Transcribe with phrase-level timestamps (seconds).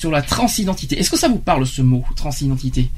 [0.00, 0.96] Sur la transidentité.
[1.00, 2.88] Est-ce que ça vous parle ce mot, transidentité?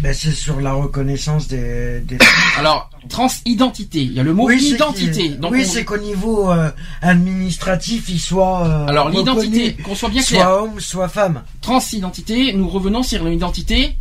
[0.00, 2.00] Ben, c'est sur la reconnaissance des.
[2.02, 2.16] des...
[2.58, 4.02] Alors, transidentité.
[4.04, 5.30] Il y a le mot Oui, identité.
[5.30, 6.70] Donc, oui, on- c'est qu'au niveau euh,
[7.00, 8.64] administratif, il soit.
[8.68, 10.42] euh, Alors, l'identité, qu'on soit bien clair.
[10.42, 11.42] Soit homme, soit femme.
[11.60, 13.96] transidentité, nous revenons sur l'identité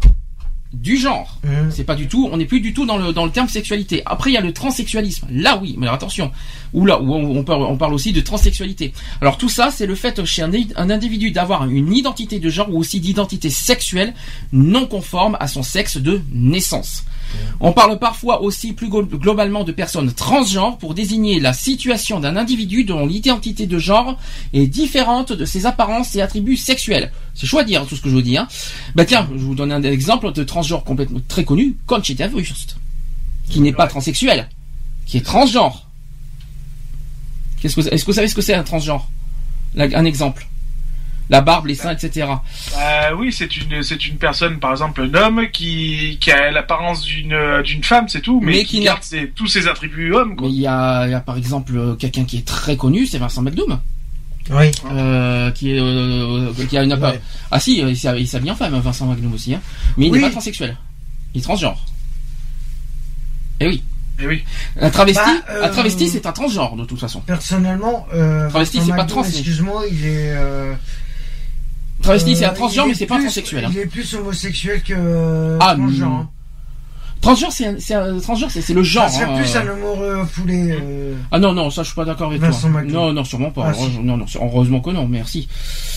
[0.73, 1.37] du genre.
[1.43, 1.71] Mhm.
[1.71, 4.01] C'est pas du tout, on n'est plus du tout dans le dans le terme sexualité.
[4.05, 5.27] Après il y a le transsexualisme.
[5.31, 6.31] Là oui, mais alors, attention.
[6.73, 8.93] Ou là où on, on parle on parle aussi de transsexualité.
[9.21, 12.73] Alors tout ça, c'est le fait chez un, un individu d'avoir une identité de genre
[12.73, 14.13] ou aussi d'identité sexuelle
[14.53, 17.03] non conforme à son sexe de naissance.
[17.59, 22.35] On parle parfois aussi plus glo- globalement de personnes transgenres pour désigner la situation d'un
[22.35, 24.17] individu dont l'identité de genre
[24.53, 27.11] est différente de ses apparences et attributs sexuels.
[27.35, 28.37] C'est dire tout ce que je vous dis.
[28.37, 28.47] Hein.
[28.95, 32.77] Bah tiens, je vous donne un exemple de transgenre complètement très connu, Conchita Wurst,
[33.49, 34.49] qui n'est pas transsexuel,
[35.05, 35.87] qui est transgenre.
[37.61, 39.07] Qu'est-ce que, est-ce que vous savez ce que c'est un transgenre?
[39.77, 40.47] Un exemple.
[41.31, 42.27] La barbe, les seins, etc.
[42.77, 47.01] Euh, oui, c'est une, c'est une personne, par exemple, un homme qui, qui a l'apparence
[47.03, 50.35] d'une, d'une femme, c'est tout, mais, Mais qui, qui garde ses- tous ses attributs hommes,
[50.35, 50.47] quoi.
[50.49, 53.05] Mais il y a, il y a par exemple euh, quelqu'un qui est très connu,
[53.07, 53.79] c'est Vincent McDoom.
[54.49, 54.71] Oui.
[54.91, 57.21] Euh, qui est euh, qui a une Ouais.
[57.51, 59.61] ah si il s'habille il s'habille en femme Vincent McDoom aussi hein.
[59.97, 60.17] mais il Oui.
[60.19, 60.75] n'est pas transsexuel
[61.35, 61.85] il est transgenre
[63.59, 63.83] et oui
[64.19, 64.43] Eh oui.
[64.81, 68.81] un travesti Bah, euh, un travesti c'est un transgenre de toute façon Personnellement, euh, Travesti,
[68.85, 70.35] c'est pas trans, Excuse-moi, il est.
[72.01, 73.69] euh, travesti c'est un euh, transgenre mais est c'est pas plus- transsexuel hein.
[73.71, 76.27] Il est plus homosexuel que euh, Ah, transgenre.
[77.21, 79.59] Transgenre c'est le genre Ça serait hein, plus euh.
[79.59, 80.71] un homo foulé.
[80.71, 81.13] Euh...
[81.31, 83.67] ah non non ça je suis pas d'accord avec Vincent toi non non sûrement pas
[83.69, 83.99] Ah, si.
[83.99, 85.47] non non heureusement que non merci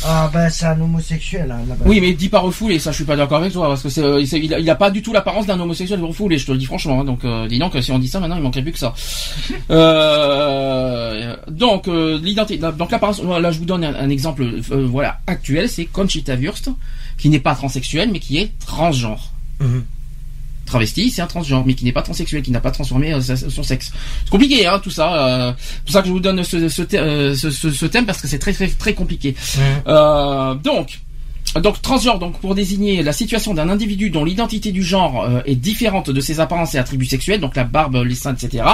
[0.04, 1.84] Ah bah c'est un homosexuel hein, là-bas.
[1.86, 4.02] oui mais dis pas refoulé ça je suis pas d'accord avec toi parce que c'est
[4.02, 6.58] euh, il, a, il a pas du tout l'apparence d'un homosexuel refoulé je te le
[6.58, 7.04] dis franchement hein.
[7.04, 8.92] donc euh, dis donc si on dit ça maintenant il manquerait plus que ça
[9.70, 15.20] Euh, donc euh, l'identité donc l'apparence là je vous donne un, un exemple euh, voilà
[15.26, 16.68] actuel c'est Conchita Wurst
[17.18, 19.84] qui n'est pas transsexuel mais qui est transgenre Mhm.
[20.66, 23.62] Travesti c'est un transgenre mais qui n'est pas transsexuel qui n'a pas transformé euh, son
[23.62, 23.92] sexe.
[24.24, 26.56] C'est compliqué hein tout ça euh, c'est pour ça que je vous donne ce,
[26.96, 29.34] euh, ce- ce- ce thème parce que c'est très très très compliqué.
[30.64, 31.00] Donc,
[31.60, 35.54] donc transgenre, donc pour désigner la situation d'un individu dont l'identité du genre euh, est
[35.54, 38.64] différente de ses apparences et attributs sexuels, donc la barbe, les seins, etc.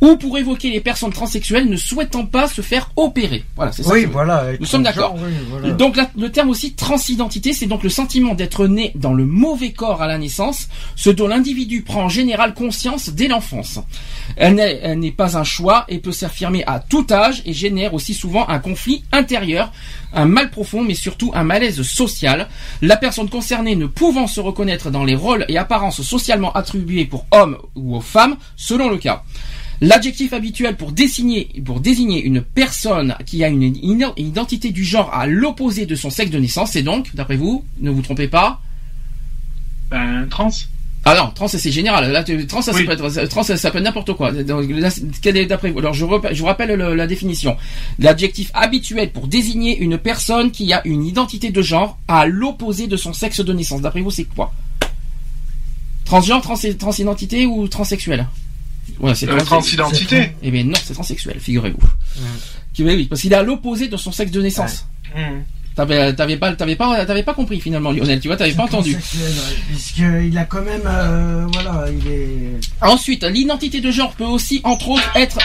[0.00, 3.44] Ou pour évoquer les personnes transsexuelles ne souhaitant pas se faire opérer.
[3.54, 3.92] Voilà, c'est ça.
[3.92, 4.44] Oui, que- voilà.
[4.58, 5.14] Nous sommes d'accord.
[5.16, 5.70] oui, voilà.
[5.74, 9.70] Donc la- le terme aussi transidentité, c'est donc le sentiment d'être né dans le mauvais
[9.72, 13.78] corps à la naissance, ce dont l'individu prend en général conscience dès l'enfance.
[14.36, 18.48] Elle n'est pas un choix et peut s'affirmer à tout âge et génère aussi souvent
[18.48, 19.72] un conflit intérieur,
[20.12, 22.15] un mal profond mais surtout un malaise social.
[22.82, 27.26] La personne concernée ne pouvant se reconnaître dans les rôles et apparences socialement attribués pour
[27.30, 29.24] hommes ou aux femmes, selon le cas.
[29.80, 33.62] L'adjectif habituel pour désigner, pour désigner une personne qui a une
[34.16, 37.90] identité du genre à l'opposé de son sexe de naissance, c'est donc, d'après vous, ne
[37.90, 38.60] vous trompez pas,
[39.90, 40.50] Ben, trans.
[41.08, 42.10] Ah non, trans c'est général.
[42.10, 42.84] Là, tu- trans ça, Oui.
[42.84, 44.32] peut être, trans ça, ça peut être n'importe quoi.
[44.32, 47.06] Donc, là, c'est- quel est d'après vous Alors je, rep- je vous rappelle le- la
[47.06, 47.56] définition.
[48.00, 52.96] L'adjectif habituel pour désigner une personne qui a une identité de genre à l'opposé de
[52.96, 53.80] son sexe de naissance.
[53.80, 54.52] D'après vous, c'est quoi?
[56.04, 58.26] Transgenre, trans, transidentité ou transsexuel?
[59.00, 60.32] Ouais, c'est Euh, trans- transidentité.
[60.42, 61.78] Eh bien non, c'est transsexuel, figurez-vous.
[62.72, 64.86] Qui- oui, parce qu'il est à l'opposé de son sexe de naissance.
[65.16, 65.42] Mhm.
[65.76, 68.18] T'avais, t'avais pas, t'avais pas, t'avais pas compris finalement, Lionel.
[68.18, 68.94] Tu vois, t'avais pas entendu.
[68.94, 69.00] Ouais,
[69.68, 72.60] Puisqu'il a quand même, euh, voilà, il est.
[72.80, 75.36] Ensuite, l'identité de genre peut aussi, entre autres, être...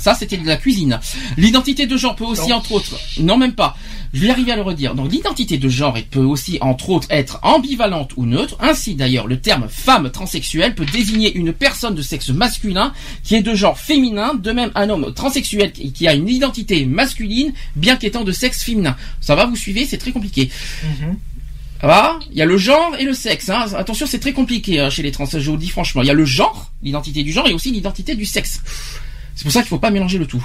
[0.00, 0.98] Ça, c'était de la cuisine.
[1.36, 2.98] L'identité de genre peut aussi, entre autres...
[3.20, 3.76] Non, même pas.
[4.12, 4.96] Je vais y arriver à le redire.
[4.96, 8.56] Donc, l'identité de genre peut aussi, entre autres, être ambivalente ou neutre.
[8.58, 12.92] Ainsi, d'ailleurs, le terme femme transsexuelle peut désigner une personne de sexe masculin
[13.22, 14.34] qui est de genre féminin.
[14.34, 18.96] De même, un homme transsexuel qui a une identité masculine, bien qu'étant de sexe féminin.
[19.20, 19.84] Ça va, vous suivez?
[19.84, 20.50] C'est très compliqué.
[21.80, 22.18] Ça va?
[22.32, 23.48] Il y a le genre et le sexe.
[23.48, 23.66] Hein.
[23.76, 25.26] Attention, c'est très compliqué hein, chez les trans.
[25.26, 26.02] Je vous dis franchement.
[26.02, 28.60] Il y a le genre, l'identité du genre, et aussi l'identité du sexe.
[29.40, 30.44] C'est pour ça qu'il faut pas mélanger le tout.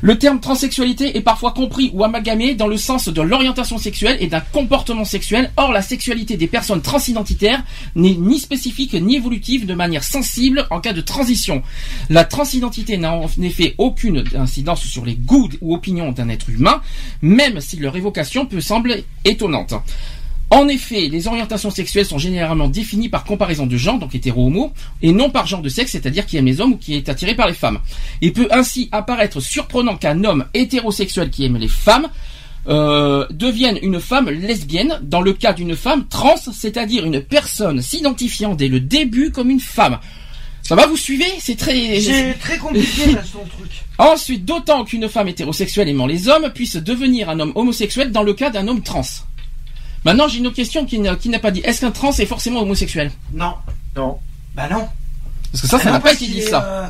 [0.00, 4.26] Le terme transsexualité est parfois compris ou amalgamé dans le sens de l'orientation sexuelle et
[4.26, 5.52] d'un comportement sexuel.
[5.56, 7.62] Or, la sexualité des personnes transidentitaires
[7.94, 11.62] n'est ni spécifique ni évolutive de manière sensible en cas de transition.
[12.10, 16.82] La transidentité n'a en effet aucune incidence sur les goûts ou opinions d'un être humain,
[17.20, 19.74] même si leur évocation peut sembler étonnante.
[20.52, 25.10] En effet, les orientations sexuelles sont généralement définies par comparaison de genre, donc hétéro-homo, et
[25.10, 27.48] non par genre de sexe, c'est-à-dire qui aime les hommes ou qui est attiré par
[27.48, 27.78] les femmes.
[28.20, 32.06] Il peut ainsi apparaître surprenant qu'un homme hétérosexuel qui aime les femmes
[32.68, 38.54] euh, devienne une femme lesbienne dans le cas d'une femme trans, c'est-à-dire une personne s'identifiant
[38.54, 40.00] dès le début comme une femme.
[40.60, 41.32] Ça va, vous suivez?
[41.38, 41.98] C'est très...
[41.98, 43.70] C'est très compliqué là, son truc.
[43.96, 48.34] Ensuite, d'autant qu'une femme hétérosexuelle aimant les hommes puisse devenir un homme homosexuel dans le
[48.34, 49.00] cas d'un homme trans.
[50.04, 51.60] Maintenant, j'ai une autre question qui n'a qui n'a pas dit.
[51.64, 53.10] Est-ce qu'un trans est forcément homosexuel?
[53.32, 53.54] Non.
[53.96, 54.18] Non.
[54.54, 54.86] Bah non.
[55.52, 56.64] Parce que ça, ça non, n'a pas parce été qu'il dit ça.
[56.64, 56.86] euh,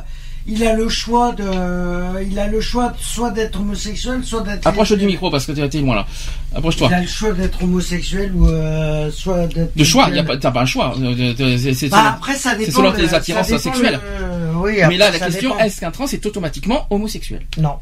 [0.47, 4.67] il a le choix de, il a le choix soit d'être homosexuel, soit d'être.
[4.67, 6.07] Approche du micro parce que t'es t'es loin là.
[6.55, 6.89] Approche-toi.
[6.91, 9.77] Il a le choix d'être homosexuel ou euh, soit d'être.
[9.77, 10.95] De choix, y a pas, t'as pas un choix.
[10.99, 12.73] Euh, de- de- c'est- c'est- Bah, après, ça dépend.
[12.73, 14.01] selon de- tes ça attirances dépend sexuelles.
[14.03, 15.65] le- Oui, Mais après, là, la ça question, dépend.
[15.65, 17.43] est-ce qu'un trans est automatiquement homosexuel?
[17.59, 17.77] Non.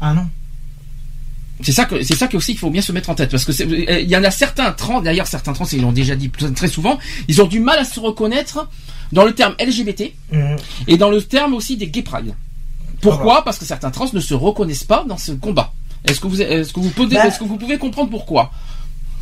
[0.00, 0.26] Ah non.
[1.62, 3.44] C'est ça que c'est ça que aussi qu'il faut bien se mettre en tête parce
[3.44, 6.30] que euh, il y en a certains trans d'ailleurs certains trans ils l'ont déjà dit
[6.54, 6.98] très souvent
[7.28, 8.68] ils ont du mal à se reconnaître
[9.12, 10.56] dans le terme LGBT Mhm.
[10.86, 12.34] et dans le terme aussi des gay pride.
[13.00, 13.44] Pourquoi?
[13.44, 15.72] Parce que certains trans ne se reconnaissent pas dans ce combat.
[16.04, 18.50] Est-ce que vous est-ce que vous pouvez Bah- est-ce que vous pouvez comprendre pourquoi?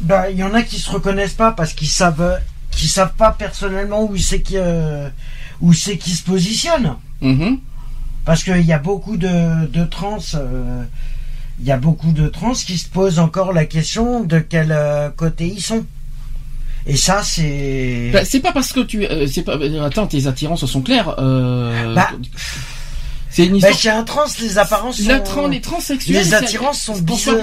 [0.00, 3.32] Bah, il y en a qui se reconnaissent pas parce qu'ils savent, qu'ils savent pas
[3.32, 5.08] personnellement où c'est qui, euh,
[5.61, 6.94] où c'est qui se positionne.
[7.20, 7.58] Mhm.
[8.25, 10.84] Parce qu'il y a beaucoup de, de trans, euh,
[11.60, 15.10] il y a beaucoup de trans qui se posent encore la question de quel euh,
[15.10, 15.84] côté ils sont.
[16.87, 18.10] Et ça, c'est.
[18.12, 21.14] Bah, c'est pas parce que tu euh, c'est pas euh, attends tes attirances sont claires
[21.19, 22.10] euh, Bah,
[23.30, 25.08] c'est une Bah, histoire chez un trans, les apparences sont.
[25.08, 27.36] la tran- les transsexuels les attirances sont bizarres.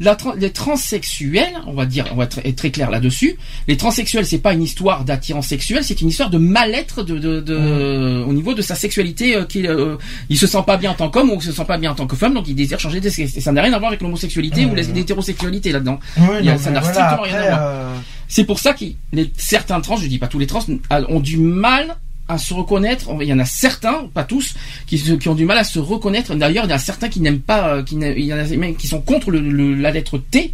[0.00, 3.36] la tran- les transsexuels, on va dire, on va être, être très clair là-dessus.
[3.68, 7.40] Les transsexuels, c'est pas une histoire d'attirance sexuelle, c'est une histoire de mal-être de, de,
[7.40, 9.36] de- au niveau de sa sexualité.
[9.36, 9.96] Euh, qu'il, euh,
[10.28, 11.94] il se sent pas bien en tant qu'homme ou il se sent pas bien en
[11.94, 13.36] tant que femme, donc il désire changer de sexe.
[13.36, 15.98] Et Ça n'a rien à voir avec l'homosexualité ou l'hétérosexualité là-dedans.
[16.16, 16.22] Ça
[16.70, 17.58] n'a voilà, strictement rien à voir.
[17.62, 17.94] euh,
[18.28, 20.60] C'est pour ça que les, certains trans, je dis pas tous les trans,
[20.90, 21.96] ont du mal
[22.28, 23.08] à se reconnaître.
[23.20, 24.54] Il y en a certains, pas tous,
[24.86, 26.34] qui, ont du mal à se reconnaître.
[26.34, 28.38] D'ailleurs, il y en a certains qui n'aiment pas, euh, qui, n'a- il y en
[28.38, 30.52] a même qui sont contre le, le- la lettre T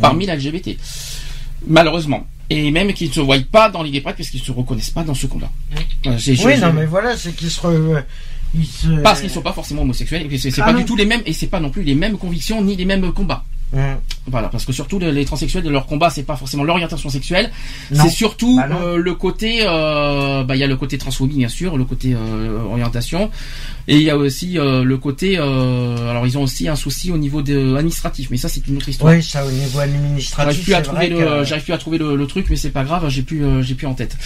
[0.00, 0.76] parmi la LGBT.
[1.66, 2.26] Malheureusement.
[2.50, 5.04] Et même qui ne se voient pas dans les parce qu'ils ne se reconnaissent pas
[5.04, 5.50] dans ce combat.
[6.04, 7.60] Je- Oui, non, mais voilà, c'est qu'ils se.
[7.60, 8.02] re-
[8.54, 10.26] ils se- Parce qu'ils ne sont pas forcément homosexuels.
[10.30, 10.80] et C'est c'est Ah pas non.
[10.80, 13.10] du tout les mêmes, et c'est pas non plus les mêmes convictions ni les mêmes
[13.12, 13.44] combats.
[13.74, 13.96] Hum.
[14.26, 17.50] Voilà, parce que surtout les, les transsexuels de leur combat, c'est pas forcément l'orientation sexuelle,
[17.92, 21.48] c'est surtout Bah euh, le côté, euh, bah il y a le côté transphobie bien
[21.48, 23.30] sûr, le côté euh, orientation,
[23.88, 27.10] et il y a aussi euh, le côté, euh, alors ils ont aussi un souci
[27.10, 29.12] au niveau de administratif, mais ça c'est une autre histoire.
[29.12, 30.64] Oui, ça au niveau J'arrive administratif.
[30.64, 32.84] plus à trouver le, que- j'arrive plus à trouver le, le truc, mais c'est pas
[32.84, 34.16] grave, j'ai plus, euh, j'ai plus en tête.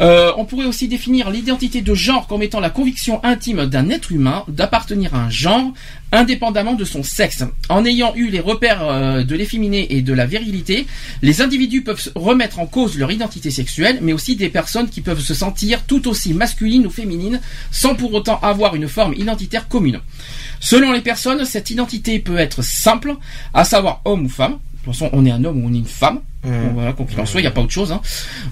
[0.00, 4.44] On pourrait aussi définir l'identité de genre comme étant la conviction intime d'un être humain
[4.48, 5.72] d'appartenir à un genre,
[6.12, 7.44] indépendamment de son sexe.
[7.68, 10.86] En ayant eu les repères de l'efféminé et de la virilité,
[11.22, 15.20] les individus peuvent remettre en cause leur identité sexuelle, mais aussi des personnes qui peuvent
[15.20, 17.40] se sentir tout aussi masculines ou féminines,
[17.70, 20.00] sans pour autant avoir une forme identitaire commune.
[20.60, 23.16] Selon les personnes, cette identité peut être simple,
[23.52, 24.52] à savoir homme ou femme.
[24.52, 26.20] De toute façon, on est un homme ou on est une femme.
[26.44, 27.92] Bon, voilà, quoi qu'il en soit, il n'y a pas autre chose.
[27.92, 28.00] Hein.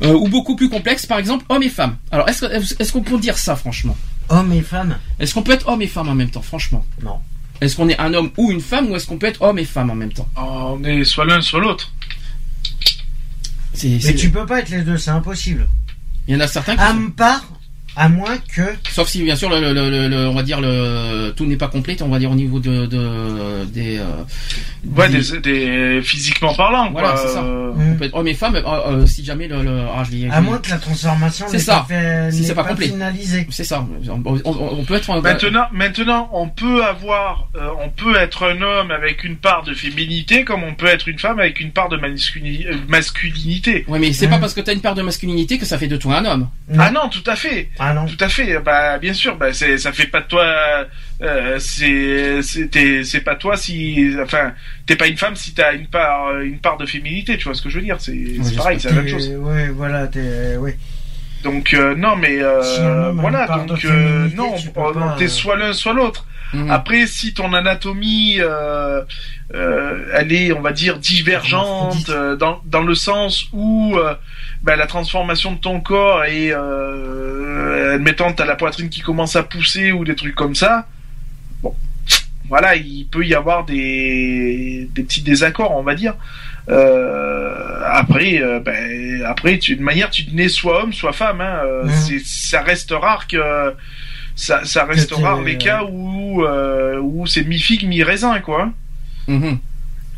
[0.02, 1.96] Euh, ou beaucoup plus complexe, par exemple, homme et femme.
[2.12, 3.96] Alors, est-ce que- est-ce qu'on peut dire ça, franchement?
[4.28, 6.84] Hommes et femmes Est-ce qu'on peut être homme et femme en même temps, franchement?
[7.02, 7.18] Non.
[7.60, 9.64] Est-ce qu'on est un homme ou une femme, ou est-ce qu'on peut être homme et
[9.64, 10.28] femme en même temps?
[10.36, 11.92] On est soit l'un, soit l'autre.
[13.74, 15.68] C'est, Mais tu peux pas être les deux, c'est impossible.
[16.28, 17.44] Il y en a certains qui À sont- part,
[18.00, 18.62] à moins que.
[18.90, 21.68] Sauf si, bien sûr, le, le- le- le- on va dire, le, tout n'est pas
[21.68, 23.98] complet, on va dire, au niveau de, de- des...
[23.98, 24.04] euh,
[24.96, 27.18] Ouais, des- des, des- physiquement parlant, Voilà, quoi.
[27.18, 27.42] c'est ça.
[27.42, 29.62] Euh, on peut être homme et femme, euh, euh, si jamais le...
[29.62, 31.80] le- ah, je À moins que la transformation C'est n'est ça.
[31.88, 32.86] pas, fait, Si pas pas complet.
[32.88, 33.46] finalisée.
[33.50, 33.86] C'est ça.
[34.08, 35.20] On, on- on peut être...
[35.20, 39.74] Maintenant, maintenant, on peut avoir, euh, on peut être un homme avec une part de
[39.74, 43.84] féminité, comme on peut être une femme avec une part de masculi- euh, masculinité.
[43.88, 44.30] Ouais, mais c'est Hein.
[44.30, 46.48] pas parce que t'as une part de masculinité que ça fait de toi un homme.
[46.78, 48.06] Ah non, tout à fait, Ah non.
[48.06, 48.58] tout à fait.
[48.60, 50.44] Bah, bien sûr, bah, c'est, ça fait pas de toi,
[51.22, 54.52] euh, c'est, c'est, pas toi si, enfin,
[54.86, 57.36] t'es pas une femme si t'as une part, une part de féminité.
[57.36, 58.14] Tu vois ce que je veux dire C'est,
[58.56, 59.28] pareil, c'est la même chose.
[59.38, 60.56] Ouais, voilà, t'es.
[60.56, 60.76] Ouais.
[61.42, 64.54] Donc euh, non, mais euh, Si voilà, donc euh, non,
[65.16, 66.26] t'es euh, soit l'un soit l'autre.
[66.52, 66.70] Mhm.
[66.70, 69.02] Après, si ton anatomie, euh,
[69.54, 74.14] euh, elle est, on va dire, divergente euh, dans, dans le sens où euh,
[74.62, 79.42] bah, la transformation de ton corps est, euh, admettons, t'as la poitrine qui commence à
[79.42, 80.86] pousser ou des trucs comme ça.
[81.62, 81.74] Bon,
[82.48, 86.14] voilà, il peut y avoir des, des petits désaccords, on va dire.
[86.68, 91.40] Euh, après, euh, ben, après, tu, de manière, tu nais soit homme, soit femme.
[91.40, 92.20] Hein, euh, Mhm.
[92.24, 93.74] ça reste rare que
[94.40, 98.02] ça, ça reste Que t'es- rare les cas où euh, où c'est mi figue mi
[98.02, 98.70] raisin quoi.
[99.28, 99.58] Mhm.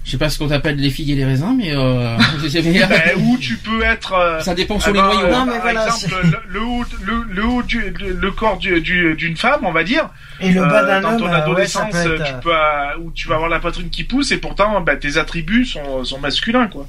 [0.04, 3.38] Je sais pas ce qu'on appelle les figues et les raisins, mais euh, ben, où
[3.38, 4.14] tu peux être.
[4.14, 5.28] euh, ça dépend sur les avoir, noyaux.
[5.28, 8.30] euh, Non, mais par voilà, exemple, le, le haut, le, le haut du, le, le
[8.32, 10.08] corps du- du- d'une femme, on va dire.
[10.40, 12.24] Et le bas euh, d'un dans ton euh, ouais, ça adolescence, être.
[12.24, 15.18] tu peux, euh, où tu vas avoir la poitrine qui pousse et pourtant, ben, tes
[15.18, 16.88] attributs sont, sont masculins, quoi.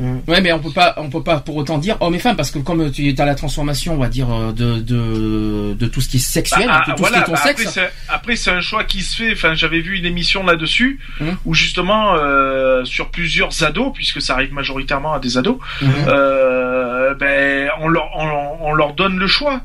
[0.00, 2.36] Euh, Ouais, mais on peut pas, on peut pas pour autant dire homme et femme
[2.36, 6.00] parce que comme tu as la transformation, on va dire euh, de de, de tout
[6.00, 7.74] ce qui est sexuel, Bah, de tout voilà, ce qui est ton bah, après, sexe.
[7.74, 9.32] c'est, après, c'est un choix qui se fait.
[9.32, 11.36] Enfin, j'avais vu une émission là-dessus Mhm.
[11.44, 15.88] où justement, euh, sur plusieurs ados, puisque ça arrive majoritairement à des ados, Mhm.
[16.08, 19.60] euh, ben, on leur, on, on leur donne le choix.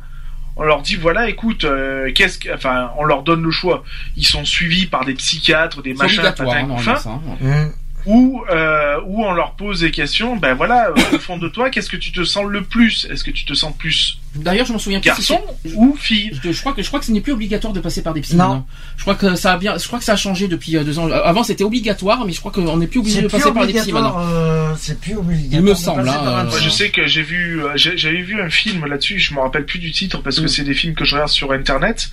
[0.60, 3.84] On leur dit voilà, écoute, euh, qu'est-ce que, enfin, on leur donne le choix.
[4.16, 7.70] Ils sont suivis par des psychiatres, des machins, obligatoire, hein,
[8.08, 10.36] ou euh, où on leur pose des questions.
[10.38, 13.06] Ben voilà, euh, au fond de toi, qu'est-ce que tu te sens le plus?
[13.12, 15.08] Est-ce que tu te sens plus D'ailleurs, je m'en souviens plus.
[15.08, 15.42] garçon
[15.76, 16.32] ou fille?
[16.44, 18.22] Je, je crois que je crois que ce n'est plus obligatoire de passer par des
[18.22, 18.36] psys.
[18.36, 18.44] Non.
[18.48, 18.68] maintenant.
[18.98, 21.00] Je crois que ça a bien, je crois que ça a changé depuis euh, deux
[21.00, 21.10] ans.
[21.12, 23.74] Avant, c'était obligatoire, mais je crois qu'on n'est plus obligé de plus passer par des
[23.74, 24.16] psys maintenant.
[24.16, 24.72] obligatoire.
[24.72, 25.60] euh, c'est plus obligatoire.
[25.60, 28.50] Il me de semble, passer hein, euh, je sais que j'ai vu, j'avais vu un
[28.50, 29.20] film là-dessus.
[29.20, 30.50] Je me rappelle plus du titre parce que Mm.
[30.50, 32.10] c'est des films que je regarde sur internet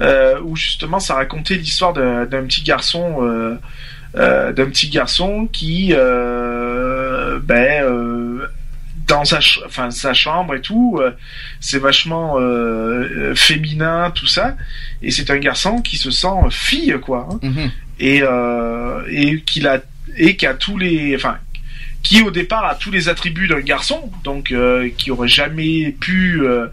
[0.00, 3.16] euh, où justement ça racontait l'histoire d'un d'un petit garçon,
[4.16, 8.46] euh, d'un petit garçon qui, euh, ben, euh,
[9.06, 11.10] dans sa, ch- enfin sa chambre et tout, euh,
[11.60, 14.56] c'est vachement euh, féminin tout ça,
[15.02, 17.28] et c'est un garçon qui se sent fille quoi.
[17.30, 17.70] hein Mhm.
[17.98, 19.78] et euh, et qu'il a
[20.16, 21.36] et qui a tous les enfin
[22.02, 26.40] qui au départ a tous les attributs d'un garçon donc euh, qui aurait jamais pu
[26.42, 26.66] euh,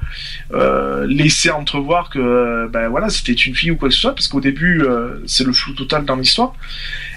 [0.53, 4.27] euh, laisser entrevoir que ben voilà c'était une fille ou quoi que ce soit parce
[4.27, 4.83] qu'au début
[5.25, 6.53] c'est le flou total dans l'histoire.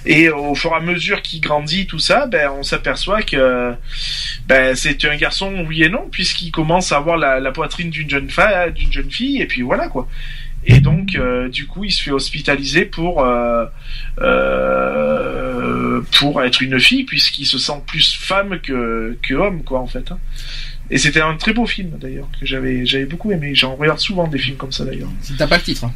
[0.07, 3.75] Et au fur et à mesure qu'il grandit tout ça ben on s'aperçoit que
[4.47, 8.09] ben c'est un garçon oui et non puisqu'il commence à avoir la, la poitrine d'une
[8.09, 10.09] jeune femme d'une jeune fille et puis voilà quoi
[10.65, 13.65] et donc, euh, du coup, il se fait hospitaliser pour euh,
[14.21, 19.87] euh, pour être une fille, puisqu'il se sent plus femme que, que homme, quoi, en
[19.87, 20.11] fait.
[20.13, 20.19] hein.
[20.91, 23.55] Et c'était un très beau film, d'ailleurs, que j'avais j'avais beaucoup aimé.
[23.55, 25.09] J'en regarde souvent des films comme ça, d'ailleurs.
[25.39, 25.95] T'as pas le titre, hein.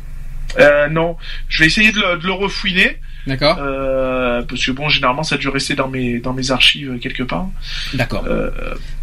[0.60, 1.16] Euh, non,
[1.48, 5.36] je vais essayer de le, de le refouiner, d'accord euh, parce que bon, généralement, ça
[5.36, 7.48] a dû rester dans mes dans mes archives quelque part.
[7.94, 8.24] D'accord.
[8.26, 8.50] Euh,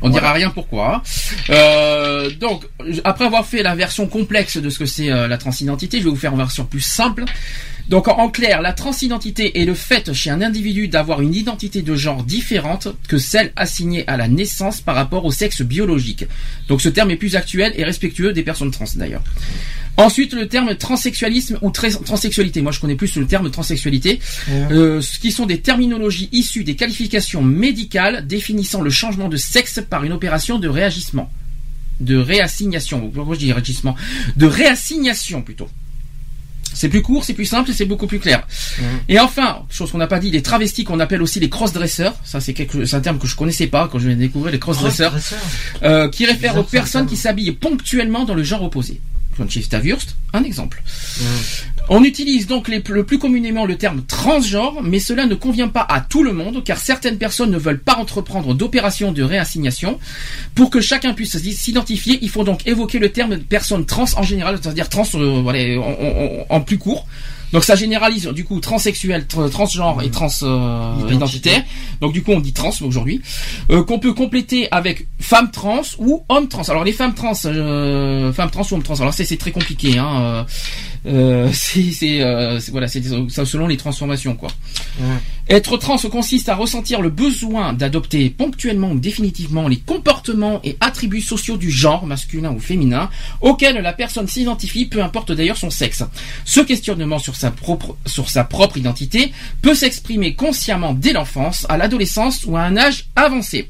[0.01, 1.03] On dira rien pourquoi.
[1.49, 2.65] Euh, donc,
[3.03, 6.09] après avoir fait la version complexe de ce que c'est euh, la transidentité, je vais
[6.09, 7.25] vous faire une version plus simple.
[7.89, 11.81] Donc, en, en clair, la transidentité est le fait chez un individu d'avoir une identité
[11.81, 16.25] de genre différente que celle assignée à la naissance par rapport au sexe biologique.
[16.67, 19.23] Donc, ce terme est plus actuel et respectueux des personnes trans d'ailleurs.
[19.97, 22.61] Ensuite, le terme transsexualisme ou trans- transsexualité.
[22.61, 24.19] Moi, je connais plus le terme transsexualité.
[24.49, 29.79] Euh, ce qui sont des terminologies issues des qualifications médicales définissant le changement de sexe
[29.87, 31.31] par une opération de réagissement.
[31.99, 33.09] De réassignation.
[33.13, 33.95] Pourquoi je dis réagissement
[34.37, 35.69] De réassignation plutôt.
[36.73, 38.47] C'est plus court, c'est plus simple et c'est beaucoup plus clair.
[39.09, 42.15] Et enfin, chose qu'on n'a pas dit, les travestis qu'on appelle aussi les cross-dresseurs.
[42.23, 42.55] Ça, c'est
[42.93, 45.13] un terme que je connaissais pas quand je viens de découvrir les cross-dresseurs.
[45.83, 49.01] Euh, qui réfère aux Bizarre, personnes qui s'habillent ponctuellement dans le genre opposé.
[50.33, 50.81] Un exemple.
[51.89, 55.85] On utilise donc les- le plus communément le terme transgenre, mais cela ne convient pas
[55.89, 59.99] à tout le monde, car certaines personnes ne veulent pas entreprendre d'opérations de réassignation.
[60.55, 64.57] Pour que chacun puisse s'identifier, il faut donc évoquer le terme personne trans en général,
[64.61, 67.07] c'est-à-dire trans euh, voilà, en, en- en plus court.
[67.53, 71.63] Donc ça généralise du coup transsexuel, tr- transgenre et trans euh, identitaire.
[71.99, 73.21] Donc du coup on dit trans aujourd'hui.
[73.69, 76.63] Euh, qu'on peut compléter avec femme trans ou homme trans.
[76.69, 78.99] Alors les femmes trans, euh, femmes trans ou hommes trans.
[79.01, 79.97] Alors c'est c'est très compliqué.
[79.97, 80.45] Hein.
[81.05, 84.49] Euh, euh, c'est euh, voilà, c'est selon les transformations quoi.
[85.49, 91.21] Être trans consiste à ressentir le besoin d'adopter ponctuellement ou définitivement les comportements et attributs
[91.21, 93.09] sociaux du genre masculin ou féminin
[93.41, 96.03] auquel la personne s'identifie, peu importe d'ailleurs son sexe.
[96.45, 99.31] Ce questionnement sur sa propre sur sa propre identité
[99.61, 103.69] peut s'exprimer consciemment dès l'enfance, à l'adolescence ou à un âge avancé.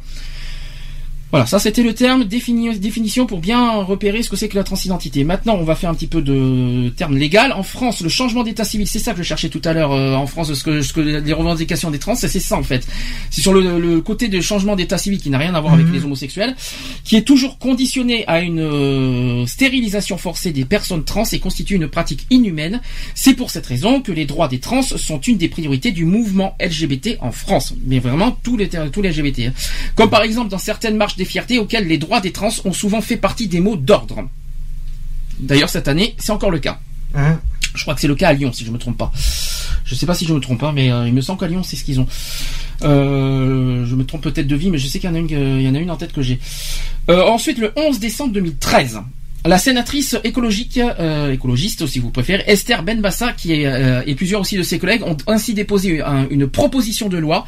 [1.32, 4.64] Voilà, ça c'était le terme défini- définition pour bien repérer ce que c'est que la
[4.66, 5.24] transidentité.
[5.24, 7.54] Maintenant, on va faire un petit peu de terme légal.
[7.54, 10.14] En France, le changement d'état civil, c'est ça que je cherchais tout à l'heure euh,
[10.16, 12.86] en France, ce que, ce que les revendications des trans, c'est c'est ça en fait.
[13.30, 15.88] C'est sur le, le côté de changement d'état civil qui n'a rien à voir avec
[15.92, 16.56] les homosexuels,
[17.06, 21.88] qui est toujours conditionné à une euh, stérilisation forcée des personnes trans et constitue une
[21.88, 22.82] pratique inhumaine.
[23.16, 26.56] C'est pour cette raison que les droits des trans sont une des priorités du mouvement
[26.60, 27.74] LGBT en France.
[27.86, 29.40] Mais vraiment tous les tous les LGBT.
[29.48, 29.54] hein.
[29.96, 33.00] Comme par exemple dans certaines marches des fiertés auxquelles les droits des trans ont souvent
[33.00, 34.28] fait partie des mots d'ordre.
[35.38, 36.80] D'ailleurs, cette année, c'est encore le cas.
[37.14, 37.40] Hein
[37.76, 39.12] Je crois que c'est le cas à Lyon, si je me trompe pas.
[39.86, 41.62] Je sais pas si je me trompe, hein, mais euh, il me semble qu'à Lyon,
[41.62, 42.08] c'est ce qu'ils ont.
[42.84, 45.30] Euh, je me trompe peut-être de vie, mais je sais qu'il y en a une,
[45.30, 46.40] il y en a une en tête que j'ai.
[47.10, 49.02] Euh, ensuite, le 11 décembre 2013.
[49.44, 54.42] La sénatrice écologique, euh, écologiste si vous préférez, Esther Benbassa, qui est, euh, et plusieurs
[54.42, 57.48] aussi de ses collègues ont ainsi déposé un- une proposition de loi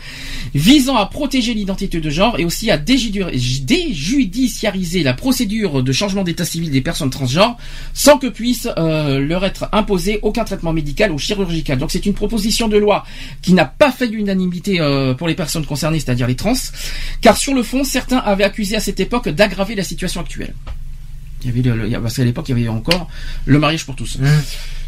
[0.56, 6.46] visant à protéger l'identité de genre et aussi à déjudiciariser la procédure de changement d'état
[6.46, 7.58] civil des personnes transgenres
[7.94, 11.78] sans que puisse euh, leur être imposé aucun traitement médical ou chirurgical.
[11.78, 13.06] Donc c'est une proposition de loi
[13.44, 16.54] qui n'a pas fait l'unanimité euh, pour les personnes concernées, c'est-à-dire les trans,
[17.22, 20.56] car sur le fond, certains avaient accusé à cette époque d'aggraver la situation actuelle.
[21.44, 23.08] Il y avait le, parce qu'à l'époque, il y avait encore
[23.46, 24.18] le mariage pour tous.
[24.20, 24.26] Mmh.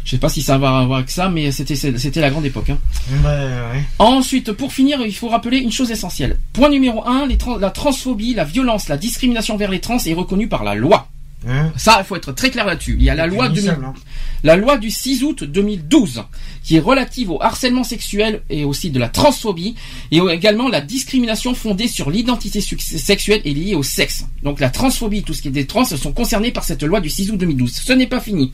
[0.04, 2.70] Je sais pas si ça va avoir avec ça, mais c'était c'était la grande époque.
[2.70, 2.78] hein.
[3.10, 3.28] Ouais,
[3.76, 3.84] ouais.
[3.98, 6.38] Ensuite, pour finir, il faut rappeler une chose essentielle.
[6.52, 10.14] Point numéro un, les trans- la transphobie, la violence, la discrimination vers les trans est
[10.14, 11.08] reconnue par la loi.
[11.48, 12.96] Hein Ça, il faut être très clair là-dessus.
[12.98, 13.94] Il y a la loi, 2000 Punissable, hein.
[14.42, 16.24] la loi du 6 août 2012,
[16.64, 19.76] qui est relative au harcèlement sexuel et aussi de la transphobie,
[20.10, 24.24] et également la discrimination fondée sur l'identité sexuelle et liée au sexe.
[24.42, 27.10] Donc la transphobie, tout ce qui est des trans, sont concernés par cette loi du
[27.10, 27.72] 6 août 2012.
[27.72, 28.52] Ce n'est pas fini.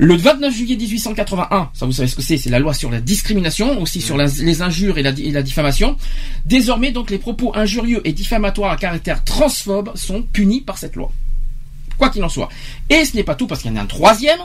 [0.00, 3.00] Le 29 juillet 1881, ça vous savez ce que c'est, c'est la loi sur la
[3.00, 5.96] discrimination, aussi sur la- les injures et la, et la diffamation.
[6.46, 11.10] Désormais, donc, les propos injurieux et diffamatoires à caractère transphobe sont punis par cette loi.
[11.98, 12.48] Quoi qu'il en soit.
[12.90, 14.38] Et ce n'est pas tout parce qu'il y en a un troisième,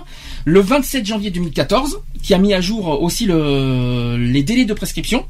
[0.46, 5.26] le 27 janvier 2014, qui a mis à jour aussi le, les délais de prescription.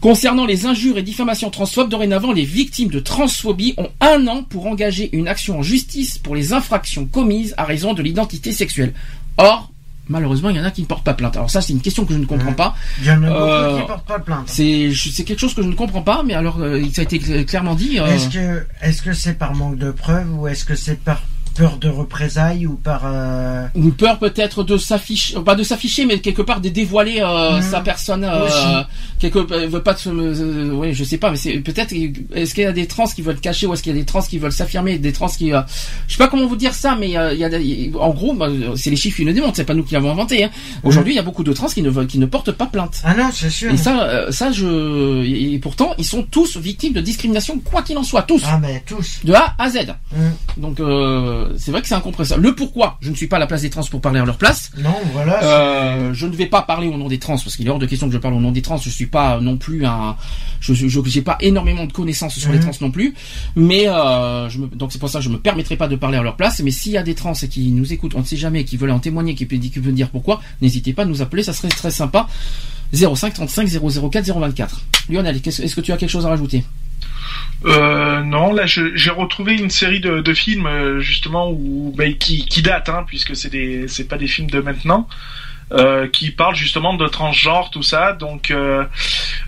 [0.00, 4.66] Concernant les injures et diffamations transphobes, dorénavant, les victimes de transphobie ont un an pour
[4.66, 8.94] engager une action en justice pour les infractions commises à raison de l'identité sexuelle.
[9.36, 9.70] Or,
[10.08, 11.36] malheureusement, il y en a qui ne portent pas plainte.
[11.36, 12.74] Alors ça, c'est une question que je ne comprends pas.
[13.00, 14.44] Il y en a beaucoup Euh, qui portent pas plainte.
[14.46, 17.04] C'est je- c'est quelque chose que je ne comprends pas, mais alors euh, ça a
[17.04, 17.98] été cl- clairement dit.
[17.98, 21.22] euh, Est-ce que est-ce que c'est par manque de preuves ou est-ce que c'est par
[21.60, 26.18] peur de représailles ou par euh, une peur peut-être de s'afficher, pas de s'afficher, mais
[26.20, 27.62] quelque part de dévoiler euh, Mhm.
[27.62, 28.24] sa personne.
[28.24, 28.82] Euh,
[29.18, 31.92] quelque, euh, veut pas de se, euh, ouais, je sais pas, mais c'est peut-être.
[32.34, 34.06] Est-ce qu'il y a des trans qui veulent cacher ou est-ce qu'il y a des
[34.06, 35.60] trans qui veulent s'affirmer, des trans qui, euh,
[36.08, 38.32] je sais pas comment vous dire ça, mais euh, il y a, des- en gros,
[38.32, 39.56] bah, c'est les chiffres qui le démontrent.
[39.56, 40.44] C'est pas nous qui l'avons inventé.
[40.44, 40.50] Hein.
[40.82, 43.02] Aujourd'hui, il y a beaucoup de trans qui ne veulent, qui ne portent pas plainte.
[43.04, 43.70] Ah non, c'est sûr.
[43.70, 48.02] Et ça, ça, je, et pourtant, ils sont tous victimes de discrimination, quoi qu'il en
[48.02, 49.18] soit, tous, Ah mais tous.
[49.24, 49.78] de A à Z.
[50.16, 50.30] Hum.
[50.56, 52.40] Donc, euh, c'est vrai que c'est incompressible.
[52.40, 54.36] Le pourquoi, je ne suis pas à la place des trans pour parler à leur
[54.38, 54.70] place.
[54.78, 55.42] Non, voilà.
[55.42, 57.86] Euh, je ne vais pas parler au nom des trans parce qu'il est hors de
[57.86, 58.76] question que je parle au nom des trans.
[58.76, 60.16] Je suis pas non plus un,
[60.60, 62.64] je j'ai pas énormément de connaissances sur les Mhm.
[62.64, 63.14] trans non plus.
[63.56, 66.18] Mais euh, je me, donc c'est pour ça que je me permettrai pas de parler
[66.18, 66.60] à leur place.
[66.62, 68.90] Mais s'il y a des trans qui nous écoutent, on ne sait jamais, qui veulent
[68.90, 71.68] en témoigner, qui peuvent, qui peuvent dire pourquoi, n'hésitez pas à nous appeler, ça serait
[71.68, 72.28] très sympa.
[72.92, 74.80] 05 35 004 024.
[75.08, 76.64] Lionel, est-ce que tu as quelque chose à rajouter?
[77.66, 82.46] Euh, non, là j'ai retrouvé une série de, de films euh, justement où bah, qui,
[82.46, 85.06] qui datent, hein, puisque c'est des c'est pas des films de maintenant,
[85.72, 88.14] euh, qui parlent justement de transgenre tout ça.
[88.14, 88.84] Donc euh,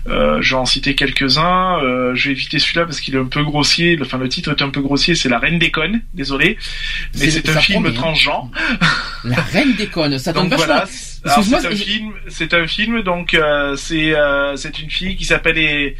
[0.07, 1.79] euh, je vais en citer quelques-uns.
[1.81, 3.95] Euh, je vais éviter celui-là parce qu'il est un peu grossier.
[3.95, 5.15] Le, enfin le titre est un peu grossier.
[5.15, 6.01] C'est La Reine des connes.
[6.13, 6.57] Désolé,
[7.19, 7.99] mais C'est- un film promet, hein.
[8.01, 8.51] transgenre.
[9.23, 10.65] La reine des connes, ça donne Donc vachement.
[10.75, 10.85] voilà.
[11.25, 15.57] C'est un film, c'est un film, donc euh, c'est euh, c'est une fille qui s'appelle
[15.57, 15.93] E-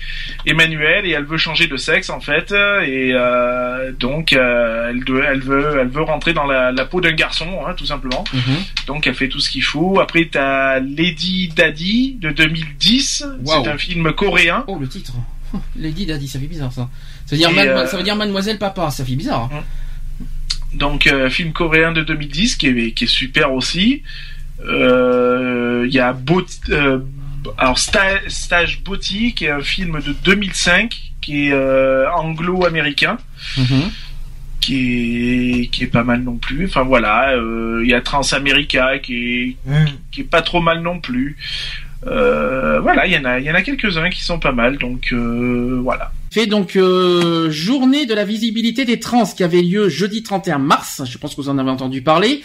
[0.45, 5.23] Emmanuelle et elle veut changer de sexe en fait et euh, donc elle veut
[5.79, 8.23] elle veut rentrer dans la, la peau d'un garçon hein, tout simplement.
[8.33, 8.41] Mhm.
[8.87, 9.99] Donc elle fait tout ce qu'il faut.
[10.01, 13.63] Après t'as Lady Daddy de 2010, Waouh.
[13.63, 14.65] c'est un film coréen.
[14.67, 15.13] Oh le titre.
[15.77, 16.89] Lady Daddy, ça fait bizarre ça.
[17.25, 19.49] Ça veut dire, Et, mademo- ça veut dire Mademoiselle Papa, ça fait bizarre.
[19.53, 19.63] hein.
[20.73, 24.01] Donc film coréen de 2010 qui est qui est super aussi.
[24.65, 26.15] Euh, Il y a
[26.69, 26.99] euh,
[27.57, 33.17] alors Sta- Stage Boti qui est un film de 2005 qui est euh, anglo-américain
[33.57, 33.91] Mhm.
[34.61, 36.65] qui est qui est pas mal non plus.
[36.65, 39.57] Enfin voilà, euh, il y a Transamerica qui est
[40.11, 41.37] qui est pas trop mal non plus.
[42.07, 44.77] Euh, voilà, il y en a il y en a quelques-uns qui sont pas mal
[44.77, 46.11] donc euh, voilà.
[46.33, 51.03] Fait donc euh, journée de la visibilité des trans qui avait lieu jeudi 31 mars.
[51.05, 52.41] Je pense que vous en avez entendu parler.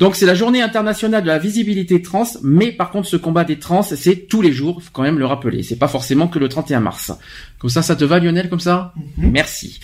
[0.00, 3.60] Donc c'est la journée internationale de la visibilité trans, mais par contre ce combat des
[3.60, 4.82] trans c'est tous les jours.
[4.82, 5.62] Faut quand même le rappeler.
[5.62, 7.12] C'est pas forcément que le 31 mars.
[7.60, 8.92] Comme ça, ça te va Lionel comme ça?
[9.16, 9.78] Merci.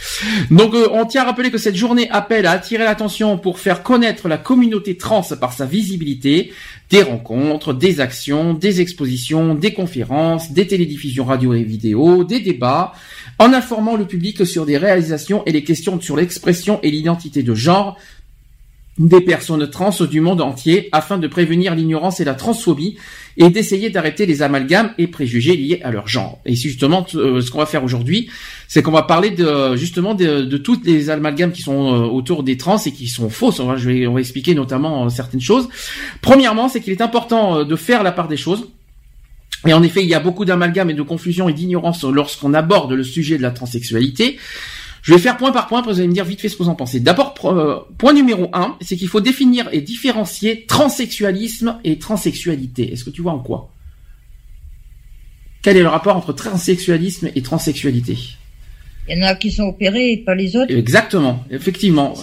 [0.50, 3.84] Donc euh, on tient à rappeler que cette journée appelle à attirer l'attention pour faire
[3.84, 6.52] connaître la communauté trans par sa visibilité,
[6.90, 12.92] des rencontres, des actions, des expositions, des conférences, des télédiffusions radio et vidéo, des débats,
[13.44, 17.54] en informant le public sur des réalisations et les questions sur l'expression et l'identité de
[17.54, 17.98] genre
[18.96, 22.96] des personnes trans du monde entier afin de prévenir l'ignorance et la transphobie
[23.36, 26.40] et d'essayer d'arrêter les amalgames et préjugés liés à leur genre.
[26.46, 28.30] Et justement euh, ce qu'on va faire aujourd'hui,
[28.66, 29.36] c'est qu'on va parler
[29.74, 33.60] justement de, toutes les amalgames qui sont euh, autour des trans et qui sont fausses.
[33.60, 35.68] On va, je vais, on va expliquer notamment euh, certaines choses.
[36.22, 38.68] Premièrement, c'est qu'il est important de faire la part des choses.
[39.66, 42.92] Et en effet, il y a beaucoup d'amalgames et de confusion et d'ignorance lorsqu'on aborde
[42.92, 44.38] le sujet de la transsexualité.
[45.02, 46.62] Je vais faire point par point, pour vous allez me dire vite fait ce que
[46.62, 46.98] vous en pensez.
[46.98, 52.92] D'abord, euh, point numéro un, c'est qu'il faut définir et différencier transsexualisme et transsexualité.
[52.92, 53.70] Est-ce que tu vois en quoi?
[55.62, 58.16] Quel est le rapport entre transsexualisme et transsexualité?
[59.08, 60.74] Il y en a qui sont opérés et pas les autres.
[60.74, 62.14] Exactement, effectivement.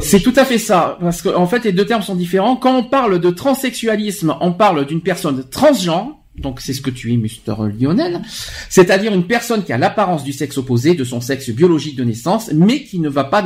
[0.00, 2.54] C'est tout à fait ça, parce qu'en en fait les deux termes sont différents.
[2.54, 7.12] Quand on parle de transsexualisme, on parle d'une personne transgenre, donc c'est ce que tu
[7.12, 8.20] es, Mister Lionel,
[8.68, 12.50] c'est-à-dire une personne qui a l'apparence du sexe opposé, de son sexe biologique de naissance,
[12.52, 13.42] mais qui ne va pas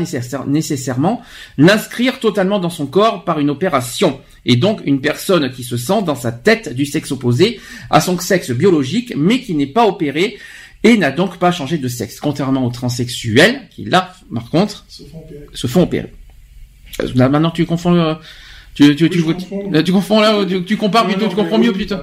[0.46, 1.20] nécessairement
[1.58, 4.20] l'inscrire totalement dans son corps par une opération.
[4.46, 8.18] Et donc une personne qui se sent dans sa tête du sexe opposé à son
[8.18, 10.38] sexe biologique, mais qui n'est pas opérée
[10.82, 14.86] et n'a donc pas changé de sexe, contrairement aux transsexuels, qui là, par contre,
[15.52, 16.12] se font opérer.
[17.02, 17.94] Euh, maintenant tu confonds...
[17.94, 18.14] Euh,
[18.74, 21.96] tu, tu, tu, tu, confonds là, tu, compares plutôt, tu comprends mieux plutôt.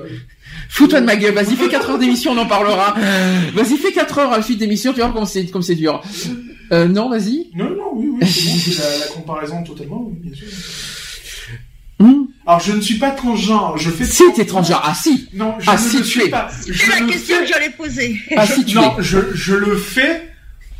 [0.69, 2.95] Fous-toi de ma gueule, vas-y, fais 4 heures d'émission, on en parlera.
[3.53, 6.01] Vas-y, fais 4 heures à la suite d'émission, tu vois comme c'est, comme c'est dur.
[6.71, 7.49] Euh, non, vas-y.
[7.53, 10.47] Non, non, oui, oui, c'est bon, la, la, comparaison totalement, bien sûr.
[11.99, 12.25] Hmm.
[12.45, 14.03] Alors, je ne suis pas transgenre, je fais...
[14.03, 16.29] Si, t'es transgenre, ah si Non, je ah, ne si, le suis es.
[16.29, 16.49] pas.
[16.61, 18.19] C'est la question que j'allais poser.
[18.35, 19.03] Ah si, tu non, es.
[19.03, 20.34] je, je le fais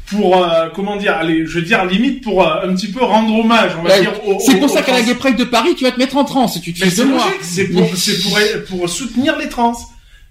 [0.08, 3.34] pour euh, comment dire allez je veux dire limite pour euh, un petit peu rendre
[3.40, 5.08] hommage on va dire c'est pour ça qu'à la trans.
[5.08, 7.10] Gay Pride de Paris, tu vas te mettre en transe, tu te mais c'est de
[7.10, 7.24] moi.
[7.42, 8.38] c'est pour c'est pour
[8.80, 9.74] pour soutenir les trans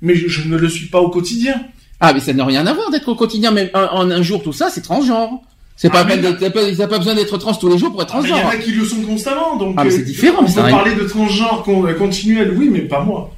[0.03, 1.63] mais je, je ne le suis pas au quotidien
[2.01, 4.53] Ah, mais ça n'a rien à voir d'être au quotidien, un, en un jour, tout
[4.53, 5.41] ça, c'est transgenre.
[5.77, 8.29] C'est Ah, pas, mais pas, besoin d'être trans tous les jours pour être Ah, mais
[8.29, 8.61] il y en transgenre.
[8.61, 10.77] a qui le sont constamment donc Ah, mais euh, c'est différent, on mais peut rien-
[10.77, 13.35] parler de transgenre euh, continuel oui mais pas moi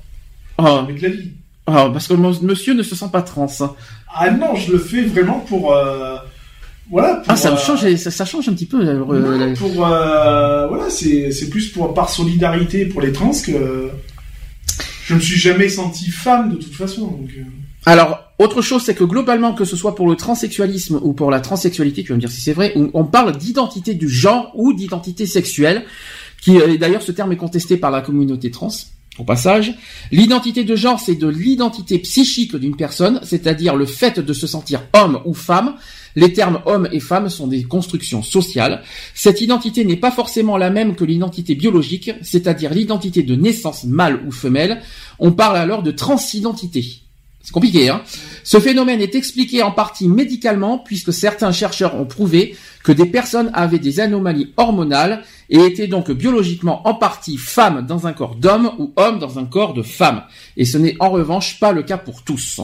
[0.58, 1.30] Ah, avec la vie
[1.68, 3.46] ah, parce que mon- monsieur ne se sent pas trans.
[4.14, 6.15] ah non je le fais vraiment pour euh,
[6.90, 8.80] voilà pour, Ah, ça me euh, change, ça, ça change un petit peu.
[8.80, 13.90] euh, la- pour euh, voilà c'est c'est plus pour par solidarité pour les trans que
[15.04, 17.42] je me suis jamais senti femme de toute façon donc euh.
[17.88, 21.38] Alors, autre chose, c'est que globalement, que ce soit pour le transsexualisme ou pour la
[21.38, 25.24] transsexualité, tu vas me dire si c'est vrai, on parle d'identité du genre ou d'identité
[25.24, 25.84] sexuelle,
[26.42, 28.72] qui d'ailleurs ce terme est contesté par la communauté trans.
[29.20, 29.72] Au passage,
[30.10, 34.82] l'identité de genre, c'est de l'identité psychique d'une personne, c'est-à-dire le fait de se sentir
[34.92, 35.76] homme ou femme.
[36.16, 38.82] Les termes homme et femme sont des constructions sociales.
[39.14, 44.22] Cette identité n'est pas forcément la même que l'identité biologique, c'est-à-dire l'identité de naissance mâle
[44.26, 44.80] ou femelle.
[45.18, 47.02] On parle alors de transidentité.
[47.42, 48.02] C'est compliqué, hein?
[48.42, 53.50] Ce phénomène est expliqué en partie médicalement, puisque certains chercheurs ont prouvé que des personnes
[53.54, 58.72] avaient des anomalies hormonales et étaient donc biologiquement en partie femmes dans un corps d'homme
[58.78, 60.24] ou homme dans un corps de femme.
[60.56, 62.60] Et ce n'est en revanche pas le cas pour tous.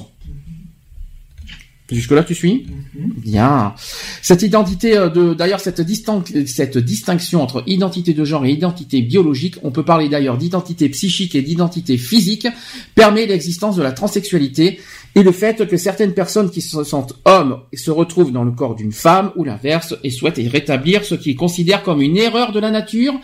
[1.93, 3.75] Jusque-là, tu suis Bien.
[4.23, 9.71] Cette identité euh, de, d'ailleurs, cette distinction entre identité de genre et identité biologique, on
[9.71, 12.49] peut parler d'ailleurs d'identité psychique et d'identité physique,
[12.95, 14.81] permet l'existence de la transsexualité
[15.15, 18.75] et le fait que certaines personnes qui se sentent hommes se retrouvent dans le corps
[18.75, 22.61] d'une femme ou l'inverse et souhaitent y rétablir ce qu'ils considèrent comme une erreur de
[22.61, 23.15] la nature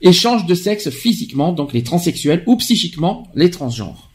[0.00, 4.11] et changent de sexe physiquement, donc les transsexuels, ou psychiquement, les transgenres.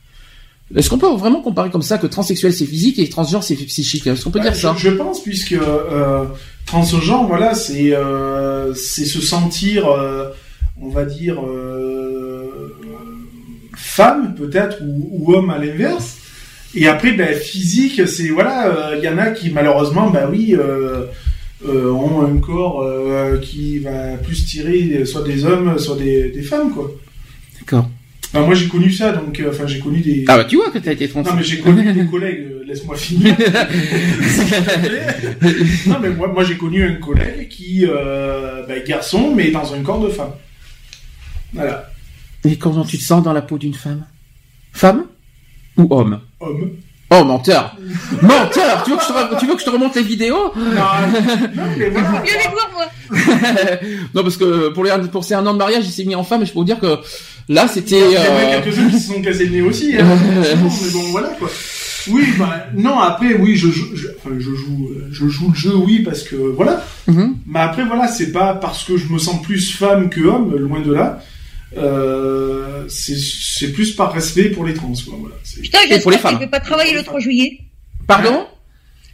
[0.75, 4.05] Est-ce qu'on peut vraiment comparer comme ça que transsexuel c'est physique et transgenre c'est psychique?
[4.05, 4.75] Est-ce qu'on peut Ouais, dire ça?
[4.77, 6.25] je, je pense puisque euh,
[6.65, 10.25] transgenre, voilà, c'est euh, c'est se sentir, euh,
[10.81, 11.37] on va dire,
[13.75, 16.17] femme peut-être ou, ou homme à l'inverse.
[16.75, 20.55] Et après, ben, physique, c'est voilà, il y en a qui malheureusement, bah oui,
[21.65, 22.85] ont un corps
[23.41, 26.91] qui va plus tirer soit des hommes, soit des, des femmes, quoi.
[28.33, 30.25] Enfin, moi, j'ai connu ça, donc, euh, enfin, j'ai connu des.
[30.27, 31.23] Ah bah tu vois que t'as été trans.
[31.23, 33.35] Non, mais j'ai connu des collègues, euh, laisse-moi finir.
[35.87, 39.81] non, mais moi, moi j'ai connu un collègue qui, euh, bah, garçon, mais dans un
[39.81, 40.33] corps de femme.
[41.53, 41.89] Voilà.
[42.43, 44.05] Et comment tu te sens dans la peau d'une femme?
[44.73, 45.05] Femme
[45.77, 46.19] ou homme?
[46.41, 46.71] Homme.
[47.09, 47.75] Oh menteur
[48.21, 50.51] Menteur tu veux, que je te, re- tu veux que je te remonte les vidéos?
[50.57, 50.63] Non,
[51.55, 52.23] non, mais voilà.
[52.25, 52.85] Je vais les voir, moi.
[54.13, 56.23] Non parce que pour, les, pour ces un an de mariage il s'est mis en
[56.23, 56.97] femme et je peux vous dire que
[57.47, 57.99] là c'était...
[57.99, 59.95] Il y en a euh, quelques-uns qui se sont cassés le nez aussi.
[59.97, 60.05] Hein,
[60.45, 60.55] mais
[60.91, 61.49] bon, voilà quoi.
[62.09, 65.75] Oui, bah, non, après, oui, je joue, je, enfin, je joue, je joue le jeu,
[65.75, 66.81] oui, parce que, voilà.
[67.07, 67.35] mhm.
[67.45, 70.79] Mais après, voilà, c'est pas parce que je me sens plus femme que homme, loin
[70.79, 71.21] de là.
[71.75, 75.35] Euh, c'est plus par respect pour les trans, quoi, voilà.
[75.61, 76.31] Putain, Et pour les j'espère femmes.
[76.31, 77.59] qu'il ne peut pas travailler le 3 juillet.
[78.07, 78.45] Pardon?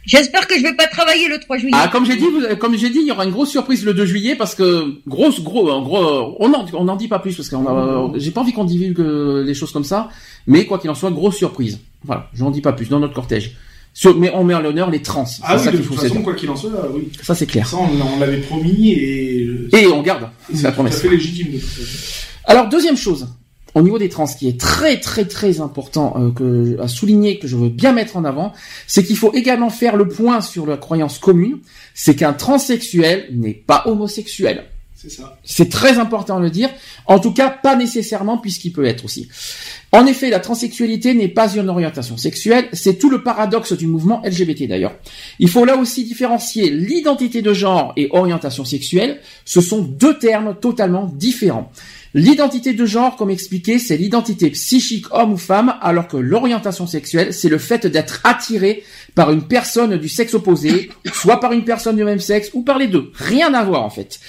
[0.06, 1.72] J'espère que je vais pas travailler le 3 juillet.
[1.74, 3.94] Ah, comme j'ai dit, vous- comme j'ai dit, il y aura une grosse surprise le
[3.94, 7.48] 2 juillet parce que grosse, gros, en gros, on n'en on dit pas plus parce
[7.48, 10.10] qu'on a, j'ai pas envie qu'on divulgue euh, les choses comme ça,
[10.46, 11.80] mais quoi qu'il en soit, grosse surprise.
[12.04, 13.52] Voilà, j'en dis pas plus dans notre cortège.
[13.94, 15.24] Sur- mais on met à l'honneur les trans.
[15.42, 17.08] Ah oui, ça de toute façon, quoi qu'il en soit, oui.
[17.22, 17.66] Ça c'est clair.
[17.66, 19.48] Ça, on, on l'avait promis et.
[19.72, 20.28] Et on garde.
[20.52, 21.00] C'est la tout à promesse.
[21.00, 22.26] fait légitime de toute façon.
[22.46, 23.28] Alors deuxième chose,
[23.74, 27.48] au niveau des trans, qui est très très très important euh, que, à souligner, que
[27.48, 28.52] je veux bien mettre en avant,
[28.86, 31.58] c'est qu'il faut également faire le point sur la croyance commune,
[31.94, 34.64] c'est qu'un transsexuel n'est pas homosexuel.
[34.94, 35.38] C'est ça.
[35.44, 36.70] C'est très important de le dire.
[37.04, 39.28] En tout cas, pas nécessairement puisqu'il peut être aussi.
[39.92, 44.22] En effet, la transsexualité n'est pas une orientation sexuelle, c'est tout le paradoxe du mouvement
[44.24, 44.96] LGBT d'ailleurs.
[45.38, 49.20] Il faut là aussi différencier l'identité de genre et orientation sexuelle.
[49.44, 51.70] Ce sont deux termes totalement différents.
[52.14, 57.34] L'identité de genre, comme expliqué, c'est l'identité psychique homme ou femme, alors que l'orientation sexuelle,
[57.34, 58.84] c'est le fait d'être attiré
[59.16, 62.78] par une personne du sexe opposé, soit par une personne du même sexe, ou par
[62.78, 63.10] les deux.
[63.14, 64.20] Rien à voir en fait.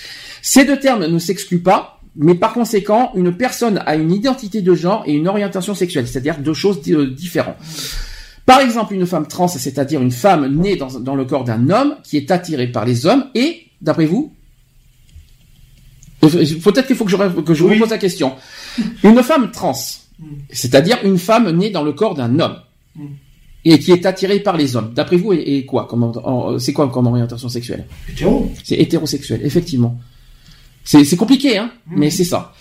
[0.41, 4.73] Ces deux termes ne s'excluent pas, mais par conséquent, une personne a une identité de
[4.73, 7.57] genre et une orientation sexuelle, c'est-à-dire deux choses euh, différentes.
[8.45, 12.17] Par exemple, une femme trans, c'est-à-dire une femme née dans, le corps d'un homme qui
[12.17, 14.33] est attirée par les hommes et, d'après vous,
[16.29, 17.75] peut-être qu'il faut que je, ré- que je Oui.
[17.75, 18.33] repose la question.
[19.03, 19.73] Une femme trans,
[20.51, 22.57] c'est-à-dire une femme née dans le corps d'un homme
[22.95, 23.05] Mm.
[23.65, 24.93] et qui est attirée par les hommes.
[24.95, 25.87] D'après vous, et, quoi
[26.59, 27.85] C'est quoi comme orientation sexuelle?
[28.09, 28.51] Hétéro.
[28.63, 29.99] c'est hétérosexuel, effectivement.
[30.83, 31.99] C'est compliqué, hein, Mhm.
[31.99, 32.53] mais c'est ça.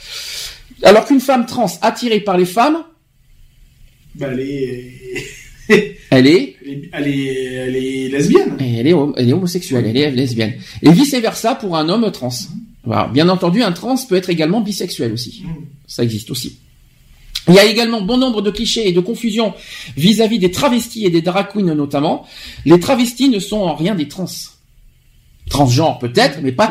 [0.83, 2.79] Alors qu'une femme trans attirée par les femmes,
[4.17, 4.93] Bah, elle est.
[5.69, 8.57] elle est, Elle est, elle est, elle est lesbienne.
[8.61, 10.55] elle est, hom- elle est homosexuelle, elle est lesbienne.
[10.83, 12.31] Et vice versa pour un homme trans.
[13.13, 15.45] Bien entendu, un trans peut être également bisexuel aussi.
[15.87, 16.59] Ça existe aussi.
[17.49, 19.53] Il y a également bon nombre de clichés et de confusions
[19.97, 22.27] vis-à-vis des travestis et des drag queens notamment.
[22.65, 24.27] Les travestis ne sont en rien des trans.
[25.51, 26.69] Transgenres peut-être, mais pas.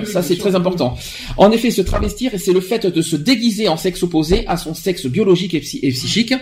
[0.00, 0.96] Oui, Ça, c'est très important.
[1.36, 4.72] En effet, se travestir, c'est le fait de se déguiser en sexe opposé à son
[4.72, 6.32] sexe biologique et, psy- et psychique.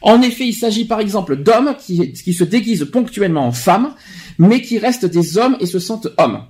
[0.00, 3.94] En effet, il s'agit par exemple d'hommes qui, qui se déguisent ponctuellement en femmes,
[4.38, 6.42] mais qui restent des hommes et se sentent hommes.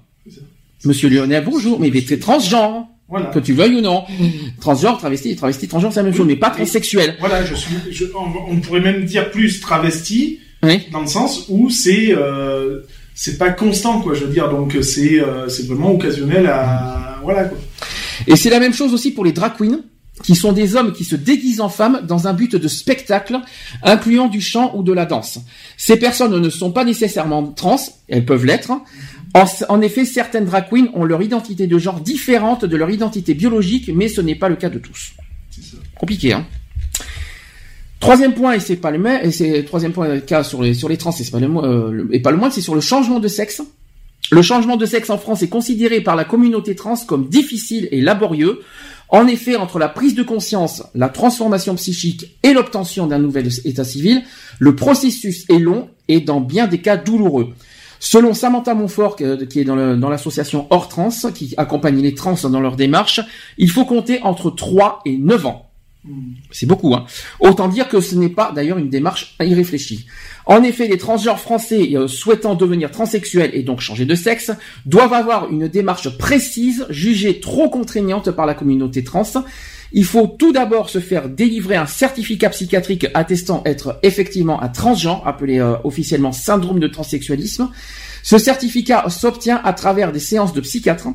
[0.84, 3.26] Monsieur Lionel, bonjour, mais t'es transgenre, Voilà.
[3.26, 4.04] que tu veuilles ou non.
[4.60, 7.16] Transgenre, travesti, travesti, transgenre, c'est la même chose, mais pas transsexuel.
[7.20, 7.74] Voilà, je suis.
[7.90, 10.86] je- on, on pourrait même dire plus travesti, Oui.
[10.92, 12.14] dans le sens où c'est.
[12.14, 12.80] Euh,
[13.14, 14.14] c'est pas constant, quoi.
[14.14, 17.18] Je veux dire, donc c'est euh, c'est vraiment occasionnel à.
[17.22, 17.58] Voilà, quoi.
[18.26, 19.80] Et c'est la même chose aussi pour les drag queens,
[20.22, 23.38] qui sont des hommes qui se déguisent en femmes dans un but de spectacle,
[23.82, 25.40] incluant du chant ou de la danse.
[25.76, 28.72] Ces personnes ne sont pas nécessairement trans, elles peuvent l'être.
[29.34, 33.90] En, effet, certaines drag queens ont leur identité de genre différente de leur identité biologique,
[33.94, 35.12] mais ce n'est pas le cas de tous.
[35.50, 35.76] Ça.
[35.98, 36.46] Compliqué, hein.
[38.00, 40.88] Troisième point, et c'est pas le même, et c'est troisième point cas sur les sur
[40.88, 43.28] les trans, et pas le, euh, et pas le moins, c'est sur le changement de
[43.28, 43.62] sexe.
[44.32, 48.00] Le changement de sexe en France est considéré par la communauté trans comme difficile et
[48.00, 48.60] laborieux.
[49.10, 53.84] En effet, entre la prise de conscience, la transformation psychique et l'obtention d'un nouvel état
[53.84, 54.22] civil,
[54.60, 57.54] le processus est long et dans bien des cas douloureux.
[58.00, 62.76] Selon Samantha Montfort, qui est dans l'association Hors Trans, qui accompagne les trans dans leur
[62.76, 63.20] démarche,
[63.58, 65.70] il faut compter entre 3 et 9 ans.
[66.04, 66.32] Mm.
[66.50, 67.04] C'est beaucoup, hein.
[67.40, 70.06] Autant dire que ce n'est pas d'ailleurs une démarche irréfléchie.
[70.46, 74.50] En effet, les transgenres français euh, souhaitant devenir transsexuels et donc changer de sexe
[74.86, 79.24] doivent avoir une démarche précise, jugée trop contraignante par la communauté trans.
[79.92, 85.26] Il faut tout d'abord se faire délivrer un certificat psychiatrique attestant être effectivement un transgenre,
[85.26, 87.70] appelé euh, officiellement syndrome de transsexualisme.
[88.22, 91.08] Ce certificat s'obtient à travers des séances de psychiatre.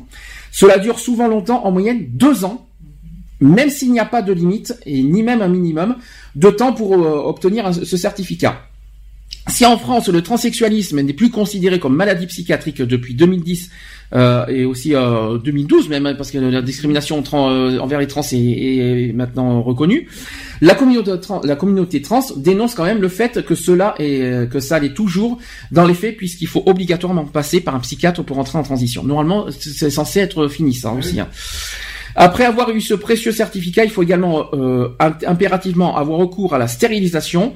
[0.50, 2.66] Cela dure souvent longtemps, en moyenne deux ans,
[3.40, 5.96] même s'il n'y a pas de limite et ni même un minimum
[6.34, 8.60] de temps pour euh, obtenir ce certificat.
[9.48, 13.70] Si en France le transsexualisme n'est plus considéré comme maladie psychiatrique depuis 2010
[14.14, 18.36] euh, et aussi euh, 2012 même parce que la discrimination euh, envers les trans est,
[18.36, 20.08] est maintenant reconnue,
[20.60, 24.46] la communauté, trans, la communauté trans dénonce quand même le fait que cela est euh,
[24.46, 25.38] que ça l'est toujours
[25.70, 29.04] dans les faits puisqu'il faut obligatoirement passer par un psychiatre pour entrer en transition.
[29.04, 31.20] Normalement c'est censé être fini ça aussi.
[31.20, 31.28] hein.
[32.18, 36.58] Après avoir eu ce précieux certificat, il faut également euh, imp- impérativement avoir recours à
[36.58, 37.52] la stérilisation.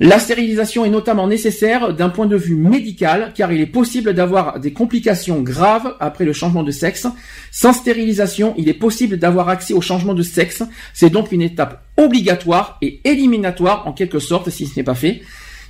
[0.00, 4.60] La stérilisation est notamment nécessaire d'un point de vue médical car il est possible d'avoir
[4.60, 7.08] des complications graves après le changement de sexe.
[7.50, 10.62] Sans stérilisation, il est possible d'avoir accès au changement de sexe.
[10.94, 15.20] C'est donc une étape obligatoire et éliminatoire en quelque sorte si ce n'est pas fait.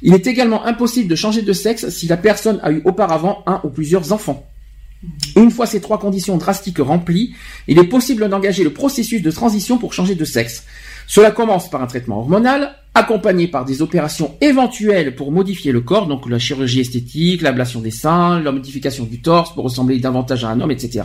[0.02, 3.62] Il est également impossible de changer de sexe si la personne a eu auparavant un
[3.64, 4.46] ou plusieurs enfants.
[5.36, 7.34] Une fois ces trois conditions drastiques remplies,
[7.66, 10.64] il est possible d'engager le processus de transition pour changer de sexe.
[11.06, 16.08] Cela commence par un traitement hormonal, accompagnés par des opérations éventuelles pour modifier le corps,
[16.08, 20.48] donc la chirurgie esthétique, l'ablation des seins, la modification du torse pour ressembler davantage à
[20.48, 21.04] un homme, etc.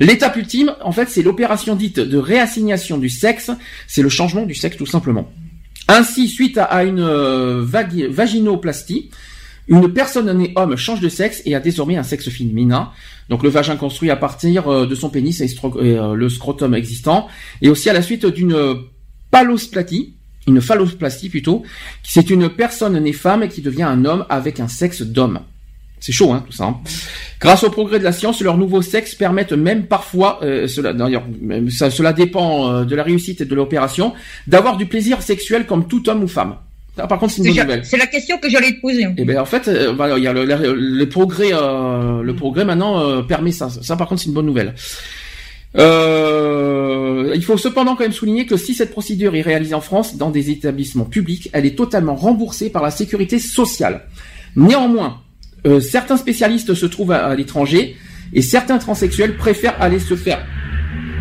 [0.00, 3.52] L'étape ultime, en fait, c'est l'opération dite de réassignation du sexe,
[3.86, 5.30] c'est le changement du sexe tout simplement.
[5.86, 9.10] Ainsi, suite à, une euh, vaginoplastie,
[9.68, 12.90] une personne née homme change de sexe et a désormais un sexe féminin.
[13.28, 17.28] Donc le vagin construit à partir euh, de son pénis et, euh, le scrotum existant.
[17.62, 18.56] Et aussi à la suite d'une
[19.30, 20.15] palosplastie,
[20.46, 21.62] une phalloplastie plutôt,
[22.02, 25.40] c'est une personne née femme qui devient un homme avec un sexe d'homme.
[26.00, 26.64] C'est chaud, hein, tout ça.
[26.64, 26.76] Hein.
[27.40, 31.24] Grâce au progrès de la science, leurs nouveaux sexes permettent même parfois, euh, cela, d'ailleurs,
[31.70, 34.12] cela dépend euh, de la réussite de l'opération,
[34.46, 36.56] d'avoir du plaisir sexuel comme tout homme ou femme.
[36.96, 37.84] par contre, c'est une bonne nouvelle.
[37.84, 39.02] C'est la question que j'allais te poser.
[39.02, 43.22] Et eh ben en fait, euh, voilà, il y a le, progrès, le progrès maintenant
[43.22, 43.68] permet ça.
[43.70, 44.74] Ça, par contre, c'est une bonne nouvelle.
[47.34, 50.30] Il faut cependant quand même souligner que si cette procédure est réalisée en France dans
[50.30, 54.06] des établissements publics, elle est totalement remboursée par la sécurité sociale.
[54.54, 55.20] Néanmoins,
[55.66, 57.96] euh, certains spécialistes se trouvent à, l'étranger
[58.32, 60.44] et certains transsexuels préfèrent aller se faire.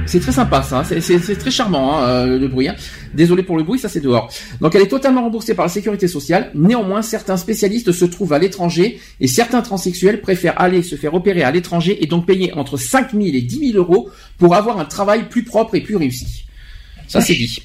[0.05, 2.67] C'est très sympa ça, c'est très charmant hein, euh, le bruit.
[2.67, 2.75] Hein.
[3.15, 4.31] Désolé pour le bruit, ça c'est dehors.
[4.61, 6.51] Donc elle est totalement remboursée par la sécurité sociale.
[6.53, 11.43] Néanmoins, certains spécialistes se trouvent à l'étranger et certains transsexuels préfèrent aller se faire opérer
[11.43, 14.85] à l'étranger et donc payer entre 5 000 et 10 000 euros pour avoir un
[14.85, 16.45] travail plus propre et plus réussi.
[17.07, 17.61] Ça c'est dit.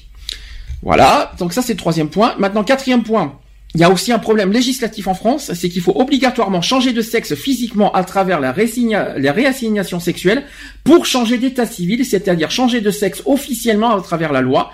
[0.81, 2.35] Voilà, donc ça c'est le troisième point.
[2.39, 3.39] Maintenant, quatrième point,
[3.73, 7.01] il y a aussi un problème législatif en France, c'est qu'il faut obligatoirement changer de
[7.01, 10.43] sexe physiquement à travers la, réassignation sexuelle
[10.83, 14.71] pour changer d'état civil, c'est-à-dire changer de sexe officiellement à travers la loi.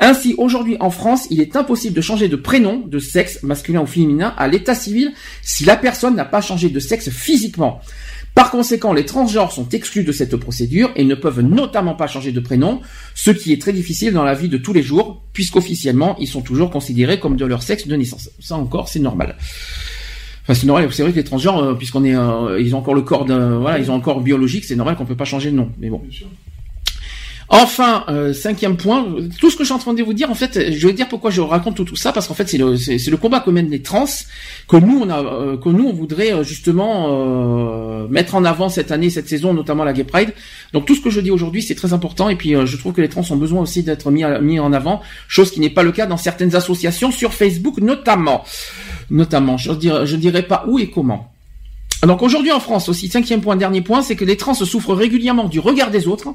[0.00, 3.86] Ainsi, aujourd'hui en France, il est impossible de changer de prénom, de sexe masculin ou
[3.86, 7.82] féminin à l'état civil si la personne n'a pas changé de sexe physiquement.
[8.34, 12.30] Par conséquent, les transgenres sont exclus de cette procédure et ne peuvent notamment pas changer
[12.30, 12.80] de prénom,
[13.14, 16.42] ce qui est très difficile dans la vie de tous les jours, puisqu'officiellement, ils sont
[16.42, 18.30] toujours considérés comme de leur sexe de naissance.
[18.38, 19.36] Ça encore, c'est normal.
[20.44, 22.94] Enfin, c'est normal, c'est vrai que les transgenres, euh, puisqu'on est, euh, ils ont encore
[22.94, 25.56] le corps d'un, voilà, ils ont encore biologique, c'est normal qu'on peut pas changer de
[25.56, 25.70] nom.
[25.78, 26.00] Mais bon.
[27.50, 29.06] Enfin, euh, cinquième point,
[29.40, 31.08] tout ce que je suis en train de vous dire, en fait, je vais dire
[31.08, 34.04] pourquoi je raconte tout, ça, parce qu'en fait, c'est le, combat que mènent les trans,
[34.68, 39.54] que nous, on euh, on voudrait euh, justement mettre en avant cette année, cette saison,
[39.54, 40.34] notamment la Gay Pride.
[40.74, 43.00] Donc tout ce que je dis aujourd'hui, c'est très important, et puis je trouve que
[43.00, 45.92] les trans ont besoin aussi d'être mis, mis en avant, chose qui n'est pas le
[45.92, 48.44] cas dans certaines associations sur Facebook, notamment,
[49.10, 49.56] notamment.
[49.56, 51.32] Je dirais, je dirais pas où et comment.
[52.06, 55.48] Donc aujourd'hui en France aussi, cinquième point, dernier point, c'est que les trans souffrent régulièrement
[55.48, 56.28] du regard des autres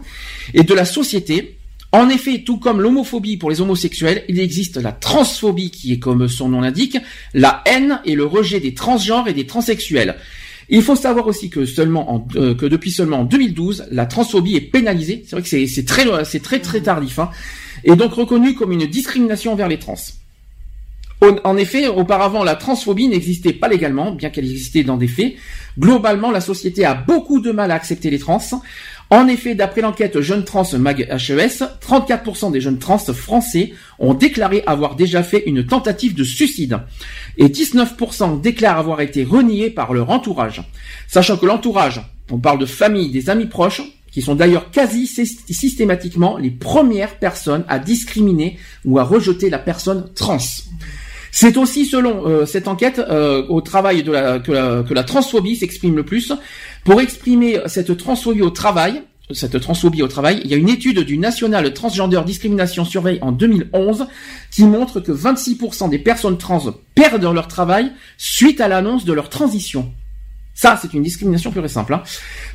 [0.54, 1.58] et de la société.
[1.94, 6.28] En effet, tout comme l'homophobie pour les homosexuels, il existe la transphobie qui est comme
[6.28, 6.98] son nom l'indique,
[7.34, 10.16] la haine et le rejet des transgenres et des transsexuels.
[10.70, 14.56] Il faut savoir aussi que seulement en, euh, que depuis seulement en 2012, la transphobie
[14.56, 15.24] est pénalisée.
[15.26, 17.30] C'est vrai que c'est très c'est très très tardif, hein,
[17.84, 19.96] et donc reconnue comme une discrimination envers les trans.
[21.44, 25.36] En effet, auparavant, la transphobie n'existait pas légalement, bien qu'elle existait dans des faits.
[25.80, 28.42] Globalement, la société a beaucoup de mal à accepter les trans.
[29.10, 34.64] En effet, d'après l'enquête Jeunes Trans Mag HES, 34% des jeunes trans français ont déclaré
[34.66, 36.80] avoir déjà fait une tentative de suicide.
[37.38, 40.64] Et 19% déclarent avoir été reniés par leur entourage.
[41.08, 43.82] Sachant que l'entourage, on parle de famille, des amis proches,
[44.12, 50.10] qui sont d'ailleurs quasi systématiquement les premières personnes à discriminer ou à rejeter la personne
[50.14, 50.38] trans.
[51.36, 55.96] C'est aussi selon euh, cette enquête euh, au travail que, la, que la transphobie s'exprime
[55.96, 56.32] le plus.
[56.84, 61.00] Pour exprimer cette transphobie au travail, cette transphobie au travail, il y a une étude
[61.00, 64.06] du National Transgender Discrimination Survey en 2011
[64.52, 69.30] qui montre que 26% des personnes trans perdent leur travail suite à l'annonce de leur
[69.30, 69.92] transition.
[70.56, 71.94] Ça, c'est une discrimination pure et simple.
[71.94, 72.04] Hein.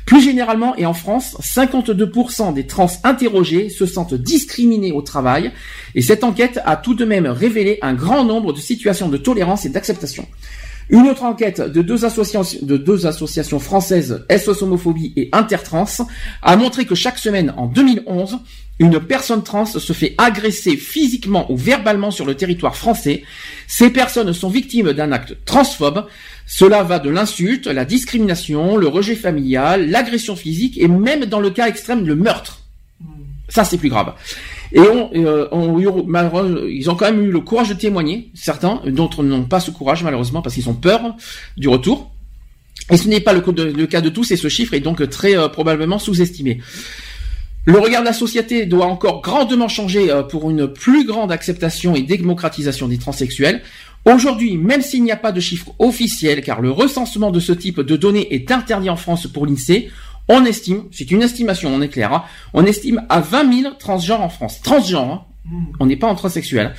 [0.05, 5.51] Plus généralement, et en France, 52% des trans interrogés se sentent discriminés au travail,
[5.95, 9.65] et cette enquête a tout de même révélé un grand nombre de situations de tolérance
[9.65, 10.25] et d'acceptation.
[10.89, 16.07] Une autre enquête de deux associations, de deux associations françaises, SOS Homophobie et Intertrans,
[16.41, 18.39] a montré que chaque semaine, en 2011,
[18.79, 23.23] une personne trans se fait agresser physiquement ou verbalement sur le territoire français.
[23.67, 26.07] Ces personnes sont victimes d'un acte transphobe.
[26.47, 31.49] Cela va de l'insulte, la discrimination, le rejet familial, l'agression physique et même dans le
[31.49, 32.61] cas extrême, le meurtre.
[33.49, 34.13] Ça, c'est plus grave.
[34.71, 39.43] Et on, euh, ils ont quand même eu le courage de témoigner, certains, d'autres n'ont
[39.43, 41.15] pas ce courage malheureusement parce qu'ils ont peur
[41.57, 42.11] du retour.
[42.91, 43.41] Et ce n'est pas le,
[43.85, 46.59] cas de tous et ce chiffre est donc très euh, probablement sous-estimé.
[47.65, 51.93] Le regard de la société doit encore grandement changer euh, pour une plus grande acceptation
[51.93, 53.61] et démocratisation des transsexuels.
[54.05, 57.81] Aujourd'hui, même s'il n'y a pas de chiffre officiel, car le recensement de ce type
[57.81, 59.89] de données est interdit en France pour l'INSEE,
[60.29, 64.21] on estime, c'est une estimation, on est clair, hein, on estime à 20 000 transgenres
[64.21, 64.61] en France.
[64.61, 66.73] Transgenres, hein, on n'est pas en transsexuel.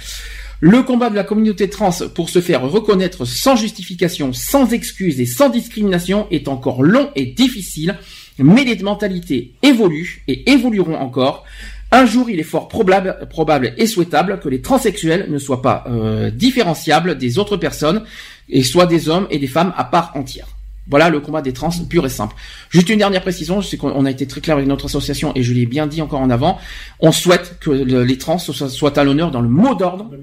[0.61, 5.27] Le combat de la communauté trans pour se faire reconnaître sans justification, sans excuse et
[5.27, 7.99] sans discrimination est encore long et difficile,
[8.45, 11.45] mais les mentalités évoluent et évolueront encore.
[11.93, 15.85] Un jour, il est fort probable, probable et souhaitable que les transsexuels ne soient pas
[15.89, 18.05] euh, différenciables des autres personnes
[18.49, 20.47] et soient des hommes et des femmes à part entière.
[20.89, 22.35] Voilà le combat des trans pur et simple.
[22.69, 25.43] Juste une dernière précision, je sais qu'on a été très clair avec notre association et
[25.45, 26.59] je l'ai bien dit encore en avant.
[27.01, 30.17] On souhaite que le- les trans soient, soient à l'honneur dans le mot d'ordre Bah,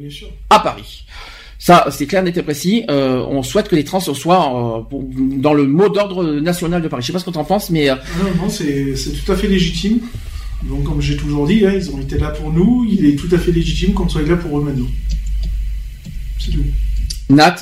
[0.49, 1.05] à Paris.
[1.59, 2.83] Ça, c'est clair, net et précis.
[2.89, 5.03] Euh, on souhaite que les trans soient euh, pour-
[5.37, 7.01] dans le mot d'ordre national de Paris.
[7.01, 9.31] Je sais pas ce que tu en penses, mais euh, Non, non, c'est c'est tout
[9.31, 9.99] à fait légitime.
[10.63, 12.85] Donc, comme j'ai toujours dit, hein, ils ont été là pour nous.
[12.89, 14.87] Il est tout à fait légitime qu'on soit là pour eux maintenant.
[16.39, 16.63] C'est tout.
[17.29, 17.55] Nat,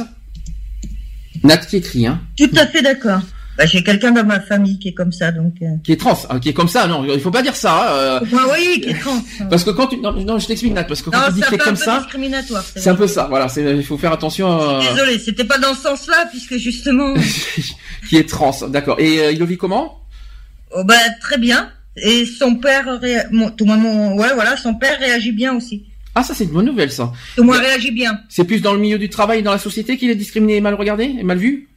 [1.44, 3.22] Nat qui écrit, hein, Tout à fait d'accord.
[3.58, 5.54] Bah, j'ai quelqu'un dans ma famille qui est comme ça, donc.
[5.62, 5.66] euh...
[5.84, 6.88] qui est trans, hein, qui est comme ça.
[6.88, 7.94] Non, il faut pas dire ça.
[7.96, 9.22] euh, Bah oui, qui est trans.
[9.50, 11.40] parce que quand tu, non, non, je t'explique Nat, parce que quand Non, tu dis
[11.42, 12.64] c'est que peu, comme ça, discriminatoire.
[12.76, 13.28] c'est un peu ça.
[13.30, 14.60] Voilà, c'est, il faut faire attention.
[14.62, 17.14] euh, Désolé, c'était pas dans ce sens-là, puisque justement,
[18.10, 19.00] qui est trans, d'accord.
[19.00, 20.02] Et euh, il le vit comment?
[20.72, 21.70] Oh, bah, très bien.
[21.96, 23.20] Et son père, ré...
[23.32, 25.86] mon, tout le monde- ouais, voilà, son père réagit bien aussi.
[26.14, 27.12] Ah, ça c'est une bonne nouvelle, ça.
[27.38, 28.20] Tout le monde réagit bien.
[28.28, 30.74] C'est plus dans le milieu du travail dans la société qu'il est discriminé et mal
[30.74, 31.70] regardé et mal vu?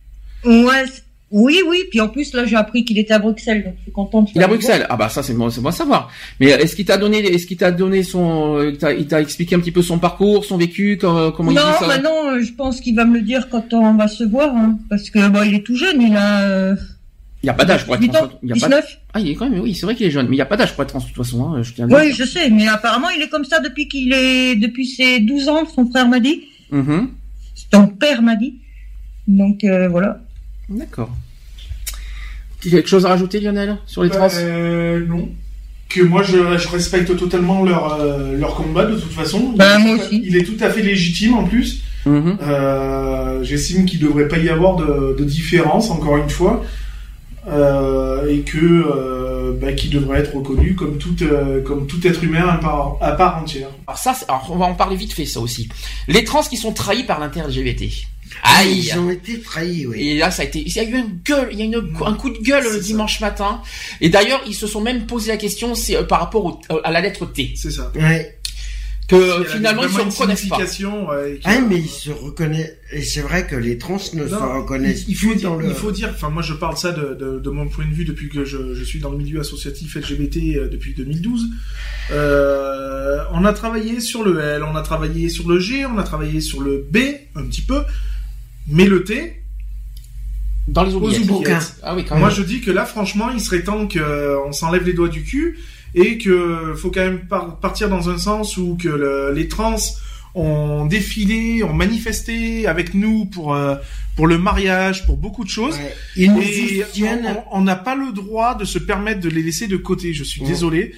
[0.44, 0.84] Ouais,
[1.30, 1.84] oui, oui.
[1.90, 4.30] Puis en plus, là, j'ai appris qu'il était à Bruxelles, donc je suis contente.
[4.34, 4.86] Il est à Bruxelles.
[4.88, 6.10] Ah bah ça c'est bon, c'est bon à savoir.
[6.40, 9.12] Mais euh, est-ce qu'il t'a donné, est-ce qu'il t'a donné son, euh, il t'a- il
[9.14, 11.86] expliqué un petit peu son parcours, son vécu, comment, comment il Non, vit ça?
[11.86, 14.78] maintenant, euh, je pense qu'il va me le dire quand on va se voir, hein,
[14.88, 16.76] parce que bon, il est tout jeune, il a euh,
[17.42, 18.24] Il y a pas d'âge pour être 8 trans.
[18.24, 18.68] ans, Il a pas.
[18.68, 18.98] 19.
[19.14, 20.46] Ah il est quand même, oui, c'est vrai qu'il est jeune, mais il y a
[20.46, 21.44] pas d'âge pour être trans de toute façon.
[21.52, 23.86] Hein, je tiens à le Oui, je sais, mais apparemment, il est comme ça depuis
[23.86, 27.08] qu'il est, depuis ses 12 ans, son frère m'a dit, Mhm.
[27.72, 28.54] son père m'a dit.
[29.26, 30.20] Donc euh, voilà.
[30.68, 31.10] D'accord.
[32.60, 35.28] Quelque chose à rajouter, Lionel, sur les trans Euh, non.
[35.88, 39.54] Que moi, je, je respecte totalement leur, euh, leur combat, de toute façon.
[39.56, 40.22] Bah, il, est moi tout à- aussi.
[40.26, 41.82] il est tout à fait légitime, en plus.
[42.04, 42.36] Mhm.
[42.42, 46.62] Euh, J'estime qu'il devrait pas y avoir de, de différence, encore une fois.
[47.48, 52.22] Euh, et que euh, bah, qu'il devrait être reconnu comme tout, euh, comme tout être
[52.22, 53.68] humain à part, à part entière.
[53.86, 55.68] Alors ça, alors, on va en parler vite fait, ça aussi.
[56.08, 57.84] Les trans qui sont trahis par l'inter-LGBT.
[58.42, 58.90] Aïe.
[58.92, 60.08] Ils ont été trahis, oui.
[60.10, 61.76] Et là, ça a été, il y a eu une gueule, il y a une,
[62.04, 62.78] un coup de gueule le ça.
[62.80, 63.60] dimanche matin.
[64.00, 66.80] Et d'ailleurs, ils se sont même posé la question, c'est euh, par rapport au- euh,
[66.84, 67.90] à la lettre T, C'est ça.
[67.94, 68.34] Ouais.
[69.08, 70.58] que Il a finalement ils se reconnaissent pas.
[70.58, 72.74] ouais, Ah, mais ils se reconnaissent.
[72.92, 75.66] Et c'est vrai que les trans ne se reconnaissent il faut plus dire, dans le.
[75.66, 78.04] il faut dire, enfin moi je parle ça de, de, de mon point de vue
[78.04, 81.46] depuis que je, je suis dans le milieu associatif LGBT euh, depuis 2012.
[82.10, 86.02] Euh, on a travaillé sur le L, on a travaillé sur le G, on a
[86.02, 86.98] travaillé sur le B
[87.34, 87.82] un petit peu,
[88.68, 89.42] mais le T,
[90.66, 91.30] Dans les oubliettes.
[91.30, 91.76] oubliettes.
[91.82, 92.20] Ah oui, quand même.
[92.20, 95.58] moi je dis que là franchement il serait temps qu'on s'enlève les doigts du cul
[95.94, 99.76] et que faut quand même par- partir dans un sens où que le- les trans
[100.34, 103.76] ont défilé, ont manifesté avec nous pour euh,
[104.14, 105.76] pour le mariage, pour beaucoup de choses.
[105.76, 105.94] Ouais.
[106.16, 106.84] Ils nous Et
[107.52, 110.12] on n'a pas le droit de se permettre de les laisser de côté.
[110.12, 110.48] Je suis Ouais.
[110.48, 110.92] désolé.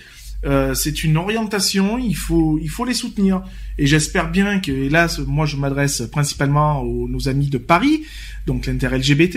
[0.46, 3.42] Euh, c'est une orientation, il faut, il faut les soutenir.
[3.78, 8.02] Et j'espère bien que, hélas, moi je m'adresse principalement aux nos amis de Paris,
[8.46, 9.36] donc l'inter-LGBT,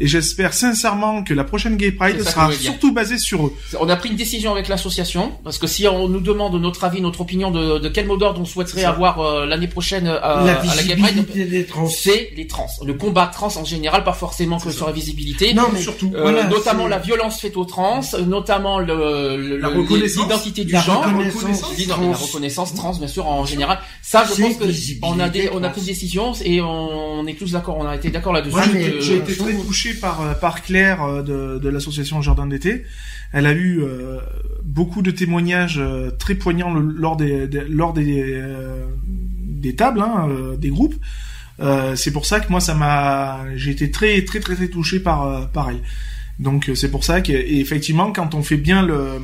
[0.00, 3.52] et j'espère sincèrement que la prochaine Gay Pride sera surtout basée sur eux.
[3.80, 7.00] On a pris une décision avec l'association parce que si on nous demande notre avis,
[7.00, 10.44] notre opinion de, de quel mot d'ordre on souhaiterait avoir euh, l'année prochaine euh, à,
[10.44, 11.86] la à la Gay Pride, visibilité des trans.
[11.88, 12.66] c'est les trans.
[12.84, 15.54] Le combat trans en général, pas forcément que sur la visibilité.
[15.54, 16.10] Non, mais surtout.
[16.14, 20.24] Euh, Voilà, notamment la violence faite aux trans, notamment le, le- La le- reconnaissance.
[20.24, 23.73] l'identité du La genre, reconnaissance la reconnaissance trans, bien sûr, en général.
[24.02, 24.64] Ça, je pense que
[25.02, 25.70] on a des, on a trans.
[25.70, 28.56] pris une décision et on est tous d'accord, on a été d'accord là-dessus.
[29.00, 32.84] J'ai été- très touché par, euh, par Claire euh, de, de l'association Jardin d'été.
[33.32, 34.18] Elle a eu euh,
[34.62, 40.00] beaucoup de témoignages euh, très poignants le- lors des, des- lors des, euh, des tables,
[40.00, 40.94] hein, des groupes.
[41.94, 45.48] C'est pour ça que moi, ça m'a, j'ai été très, très, très, très touché par,
[45.50, 45.80] par elle.
[46.40, 49.20] Donc, c'est pour ça que, et effectivement, quand on fait bien le,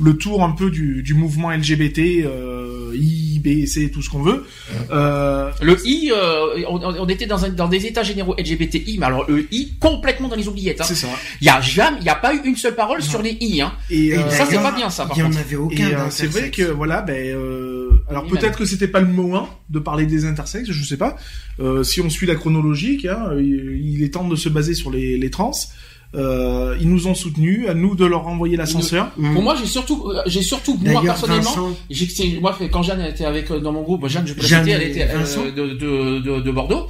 [0.00, 4.22] le tour un peu du, du mouvement LGBT, euh, I, B, C, tout ce qu'on
[4.22, 4.44] veut,
[4.90, 9.06] euh, Le I, euh, on, on était dans, un, dans des états généraux LGBTI, mais
[9.06, 10.80] alors le I complètement dans les oubliettes.
[10.80, 10.84] Hein.
[10.86, 11.08] c'est ça.
[11.40, 13.60] Il y a jamais, il y a pas eu une seule parole sur les I.
[13.60, 13.72] Hein.
[13.90, 15.84] Et, Et euh, ça, c'est pas bien, ça, par Il y en avait Et aucun.
[15.90, 19.48] euh, c'est vrai que voilà, ben euh, alors Oui, peut-être que c'était pas le moment
[19.70, 21.16] de parler des intersexes, je sais pas.
[21.60, 24.90] Euh, si on suit la chronologique, hein, il il est temps de se baser sur
[24.90, 25.52] les, les trans.
[26.16, 29.10] Euh, ils nous ont soutenus, à nous de leur envoyer l'ascenseur.
[29.32, 33.00] Pour moi, j'ai surtout, euh, j'ai surtout moi personnellement, Vincent, j'ai, c'est- moi quand Jeanne
[33.02, 35.50] était avec euh, dans mon groupe, Jeanne, je peux la Jeanne citer, elle était euh,
[35.50, 36.86] de, de, de, de Bordeaux.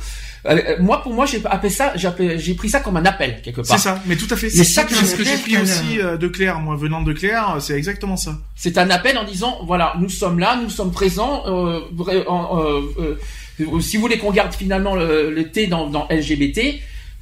[0.47, 3.41] Euh, moi, pour moi, j'ai appelé ça, j'ai appelé- j'ai pris ça comme un appel
[3.43, 3.79] quelque part.
[3.79, 4.49] C'est ça, mais tout à fait.
[4.49, 7.01] Mais C'est ça, ça tu ce que j'ai pris aussi euh, de Claire, moi venant
[7.01, 8.39] de Claire, c'est exactement ça.
[8.55, 11.45] C'est un appel en disant voilà, nous sommes là, nous sommes présents.
[11.47, 11.81] Euh,
[12.29, 12.81] en- euh,
[13.61, 16.75] euh, si vous voulez qu'on garde finalement le, le T dans, dans LGBT,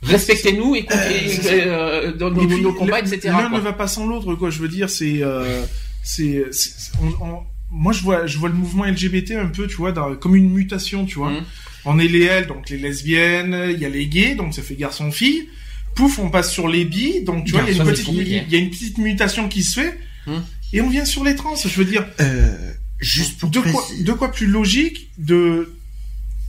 [0.02, 1.50] respectez-nous et, ça.
[1.52, 3.20] euh, dans nos, Et puis, nos combats, etc.
[3.24, 4.50] L'un ne va pas sans l'autre, quoi.
[4.50, 5.64] Je veux dire, c'est, euh,
[6.02, 9.76] c'est, c'est- on- on- moi, je vois, je vois le mouvement LGBT un peu, tu
[9.76, 11.30] vois, dans- comme une mutation, tu vois.
[11.30, 11.42] Mhm.
[11.84, 14.74] On est les L, donc les lesbiennes, il y a les gays, donc ça fait
[14.76, 15.48] garçon-fille.
[15.94, 18.42] Pouf, on passe sur les bi, donc tu vois, il y, a une petite, fille.
[18.46, 19.98] il y a une petite mutation qui se fait.
[20.26, 20.42] Mhm.
[20.74, 22.04] Et on vient sur les trans, je veux dire.
[22.20, 22.56] Euh,
[23.00, 25.72] juste pour de quoi, de quoi plus logique de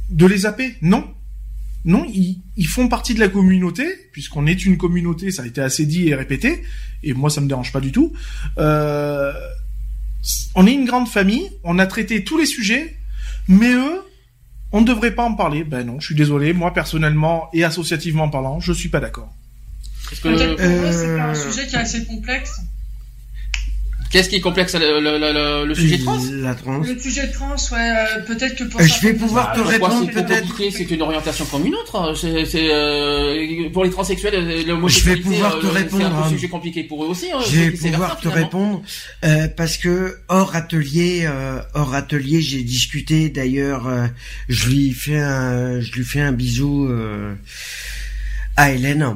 [0.10, 0.76] de les zapper?
[0.82, 1.06] Non,
[1.86, 5.32] non, ils, ils font partie de la communauté puisqu'on est une communauté.
[5.32, 6.64] Ça a été assez dit et répété,
[7.04, 8.14] et moi ça me dérange pas du tout.
[8.58, 9.34] Euh,
[10.56, 12.96] on est une grande famille, on a traité tous les sujets,
[13.48, 14.02] mais eux,
[14.72, 15.64] on ne devrait pas en parler.
[15.64, 16.54] Ben non, je suis désolé.
[16.54, 19.34] Moi personnellement et associativement parlant, je suis pas d'accord.
[20.10, 22.60] Parce que- Peut-être pour eux, c'est pas un Euh, sujet qui est assez complexe.
[24.14, 26.20] Qu'est-ce qui est complexe le, le, le- le sujet trans?
[26.34, 26.78] La trans.
[26.78, 30.12] Le sujet trans, ouais, euh, peut-être que pour Euh, je vais pouvoir te répondre c'est
[30.24, 30.48] peut-être.
[30.50, 32.14] compliqué C'est une orientation comme une autre.
[32.16, 36.06] C'est, c'est, euh, pour les transsexuels, euh, l'homosexualité, Je vais pouvoir te euh, C'est répondre,
[36.06, 36.30] un peu hein.
[36.30, 37.32] sujet compliqué pour eux aussi.
[37.32, 37.40] hein.
[37.50, 38.84] Je vais C'est- c'est pouvoir te répondre
[39.26, 43.30] euh, parce que hors atelier, euh, hors atelier, j'ai discuté.
[43.30, 44.06] D'ailleurs, euh,
[44.48, 47.34] je lui fais un, je lui fais un bisou euh,
[48.58, 49.08] à Hélène,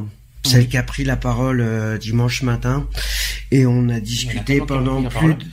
[0.43, 2.87] celle qui a pris la parole euh, dimanche matin,
[3.51, 5.45] et on a discuté pendant plus, de-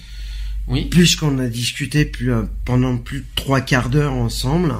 [0.68, 0.86] Oui.
[0.86, 4.74] plus qu'on a discuté plus, euh, pendant plus de trois quarts d'heure ensemble,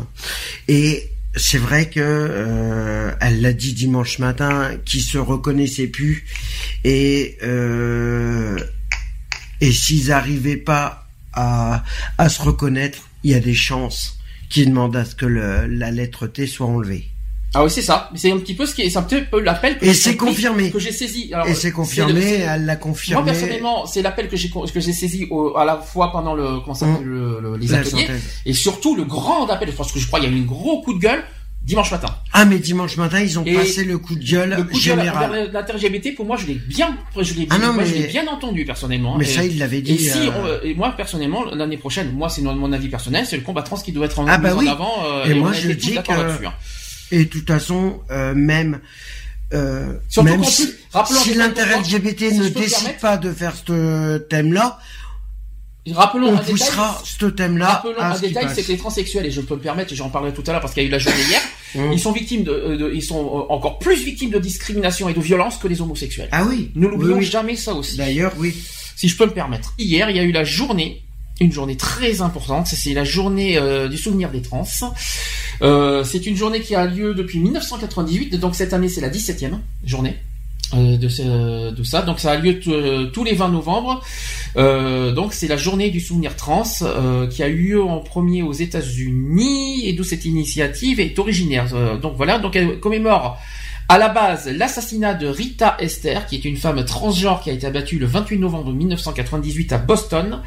[0.68, 6.24] et c'est vrai que euh, elle l'a dit dimanche matin, qu'ils se reconnaissaient plus
[6.84, 8.58] et euh,
[9.60, 11.84] et s'ils arrivaient pas à
[12.18, 15.90] à se reconnaître, il y a des chances qu'ils demandent à ce que le, la
[15.90, 17.08] lettre T soit enlevée.
[17.54, 18.10] Ah oui, c'est ça.
[18.14, 19.94] C'est un petit peu ce qui est, c'est un petit peu l'appel que Et j'ai
[19.94, 20.70] c'est compris, confirmé.
[20.70, 21.30] que j'ai saisi.
[21.32, 23.24] Alors, et c'est confirmé, elle l'a Moi confirmé.
[23.30, 26.74] personnellement, c'est l'appel que j'ai que j'ai saisi au- à la fois pendant le comment
[26.74, 28.06] ça s'appelle, le- le- les ateliers
[28.46, 29.70] et surtout le grand appel.
[29.72, 31.24] Parce que je crois qu'il y a eu un gros coup de gueule
[31.62, 32.08] dimanche matin.
[32.34, 34.72] Ah mais dimanche matin, ils ont Et passé le coup de gueule Le coup de
[34.72, 35.50] gueule général.
[35.50, 39.16] l'inter-LGBT, pour moi, je l'ai bien, je l'ai Ah moi, je mais- bien entendu personnellement.
[39.16, 39.94] mais Et- ça, il l'avait dit.
[39.94, 43.36] Et si, euh, on- et moi personnellement, l'année prochaine, moi c'est mon avis personnel, c'est
[43.38, 44.68] le combat trans qui doit être en, Ah bah oui.
[44.68, 44.92] en avant.
[45.06, 46.52] euh, Et on moi, je dis que- hein.
[47.10, 48.80] Et de toute façon, euh, même
[49.52, 54.78] euh, Surtout même si, fois, LGBT si ne décide pas de faire ce thème-là,
[55.92, 56.50] Rappelons on un détail.
[56.52, 59.54] poussera ce thème-là Rappelons à un ce détail, c'est que les transsexuels, et je peux
[59.54, 61.22] me permettre, et j'en parlerai tout à l'heure parce qu'il y a eu la journée
[61.28, 61.40] hier,
[61.76, 61.92] Mmh.
[61.92, 65.12] ils sont victimes de, euh, de- ils sont euh, encore plus victimes de discrimination et
[65.12, 66.28] de violence que les homosexuels.
[66.32, 66.70] Ah oui.
[66.76, 67.26] Ne l'oublions oui, oui.
[67.26, 67.96] jamais ça aussi.
[67.96, 68.54] D'ailleurs, oui.
[68.96, 69.74] Si je peux me permettre.
[69.76, 71.02] Hier, il y a eu la journée,
[71.40, 74.66] une journée très importante, c'est la journée euh, du souvenir des trans.
[75.62, 79.58] Euh, c'est une journée qui a lieu depuis 1998, donc cette année c'est la 17e
[79.84, 80.14] journée.
[80.74, 84.02] euh, de, ce- de ça, donc ça a lieu euh, tous les 20 novembre.
[84.56, 86.62] Euh, donc c'est la journée du souvenir trans
[87.30, 91.66] qui a eu lieu en premier aux États-Unis et d'où cette initiative est originaire.
[92.00, 93.38] Donc voilà, donc elle commémore
[93.88, 97.66] à la base, l'assassinat de Rita Esther, qui est une femme transgenre qui a été
[97.66, 100.40] abattue le 28 novembre 1998 à Boston,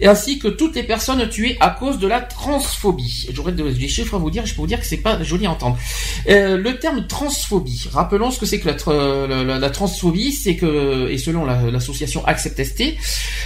[0.00, 3.28] et ainsi que toutes les personnes tuées à cause de la transphobie.
[3.34, 5.44] J'aurais de- des chiffres à vous dire, je peux vous dire que c'est pas joli
[5.46, 5.78] à entendre.
[6.28, 10.32] Euh, le terme transphobie, rappelons ce que c'est que la, tra- la, la- la transphobie,
[10.32, 12.96] c'est que, et selon la- l'association Accept ST,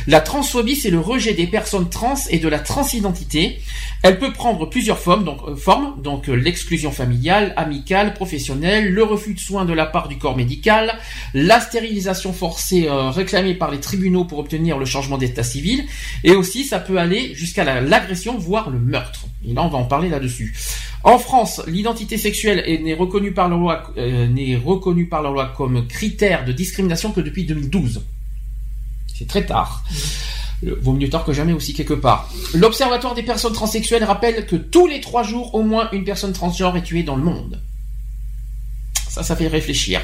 [0.06, 3.58] la transphobie c'est le rejet des personnes trans et de la transidentité.
[4.02, 9.02] Elle peut prendre plusieurs formes, donc, euh, formes, donc euh, l'exclusion familiale, amicale, professionnelle, le
[9.02, 10.98] refus de soins de la part du corps médical,
[11.32, 15.84] la stérilisation forcée euh, réclamée par les tribunaux pour obtenir le changement d'état civil,
[16.22, 19.24] et aussi ça peut aller jusqu'à la- l'agression, voire le meurtre.
[19.48, 20.54] Et là, on va en parler là-dessus.
[21.02, 25.30] En France, l'identité sexuelle est- n'est reconnue par la loi, euh, n'est reconnue par la
[25.30, 28.02] loi comme critère de discrimination que depuis 2012.
[29.16, 29.84] C'est très tard.
[30.62, 32.32] Le- Vaut mieux tard que jamais aussi quelque part.
[32.54, 36.76] L'Observatoire des personnes transsexuelles rappelle que tous les trois jours, au moins une personne transgenre
[36.76, 37.60] est tuée dans le monde.
[39.14, 40.00] Ça, ça fait réfléchir.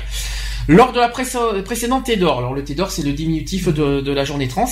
[0.69, 4.25] Lors de la précé- précédente TEDOR, alors le TEDOR c'est le diminutif de, de la
[4.25, 4.69] journée trans,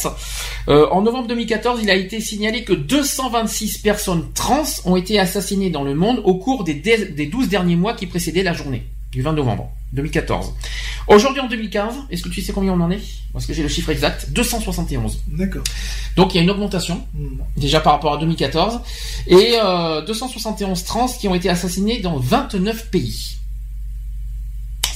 [0.69, 5.71] euh, en novembre 2014 il a été signalé que 226 personnes trans ont été assassinées
[5.71, 9.23] dans le monde au cours des, des 12 derniers mois qui précédaient la journée du
[9.23, 10.53] 20 novembre 2014.
[11.09, 13.01] Aujourd'hui en 2015, est-ce que tu sais combien on en est?
[13.33, 15.19] Parce que j'ai le chiffre exact, 271.
[15.29, 15.65] D'accord.
[16.15, 17.39] Donc il y a une augmentation Hmm.
[17.57, 18.81] déjà par rapport à 2014
[19.27, 23.38] et euh, 271 trans qui ont été assassinés dans 29 pays.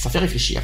[0.03, 0.61] Ça fait réfléchir.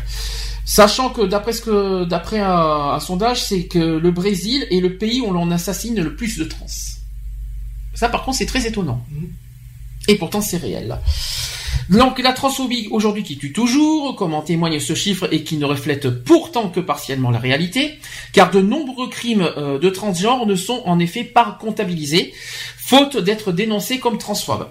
[0.66, 4.98] Sachant que d'après ce que d'après un, un sondage, c'est que le Brésil est le
[4.98, 6.68] pays où l'on assassine le plus de trans.
[7.94, 9.02] Ça par contre c'est très étonnant.
[9.10, 9.30] Mhm.
[10.10, 11.00] Et pourtant c'est réel.
[11.90, 15.64] Donc la transphobie aujourd'hui qui tue toujours, comme en témoigne ce chiffre et qui ne
[15.66, 17.98] reflète pourtant que partiellement la réalité,
[18.34, 22.34] car de nombreux crimes euh, de transgenre ne sont en effet pas comptabilisés,
[22.78, 24.68] faute d'être dénoncés comme transphobes.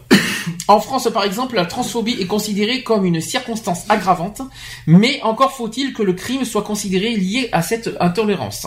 [0.68, 4.42] En France, par exemple, la transphobie est considérée comme une circonstance aggravante,
[4.86, 8.66] mais encore faut-il que le crime soit considéré lié à cette intolérance.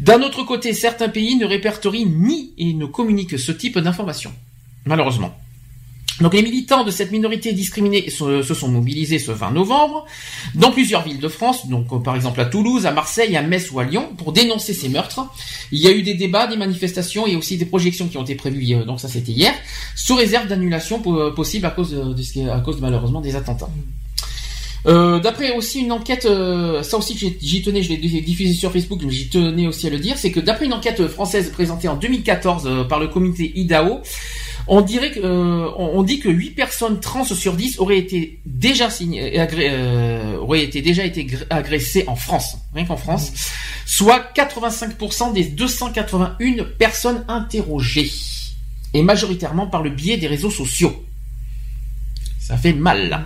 [0.00, 4.32] D'un autre côté, certains pays ne répertorient ni et ne communiquent ce type d'informations.
[4.84, 5.32] Malheureusement.
[6.20, 10.04] Donc les militants de cette minorité discriminée se, sont mobilisés ce 20 novembre
[10.56, 13.70] dans plusieurs villes de France, donc euh, par exemple à Toulouse, à Marseille, à Metz
[13.70, 15.20] ou à Lyon, pour dénoncer ces meurtres.
[15.70, 18.34] Il y a eu des débats, des manifestations et aussi des projections qui ont été
[18.34, 19.54] prévues, donc ça c'était hier,
[19.94, 23.68] sous réserve d'annulation po- possible à cause de, à cause malheureusement des attentats.
[24.86, 29.00] Euh, D'après aussi une enquête, euh, ça aussi j'y tenais, je l'ai diffusé sur Facebook,
[29.04, 31.96] mais j'y tenais aussi à le dire, c'est que d'après une enquête française présentée en
[31.96, 34.00] 2014 euh, par le comité IDAO,
[34.68, 38.90] on dirait que, euh, on dit que 8 personnes trans sur 10 auraient été déjà
[38.90, 43.32] signées, agré- euh, auraient été déjà été agressées en France, rien qu'en France,
[43.86, 48.10] soit 85% des 281 personnes interrogées,
[48.94, 51.04] et majoritairement par le biais des réseaux sociaux.
[52.40, 53.08] Ça fait mal.
[53.10, 53.24] là.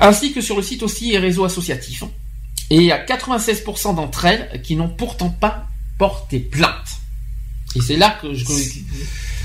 [0.00, 2.04] Ainsi que sur le site aussi et réseaux associatifs.
[2.70, 5.66] Et à 96% d'entre elles qui n'ont pourtant pas
[5.98, 6.88] porté plainte.
[7.76, 8.44] Et c'est là que je...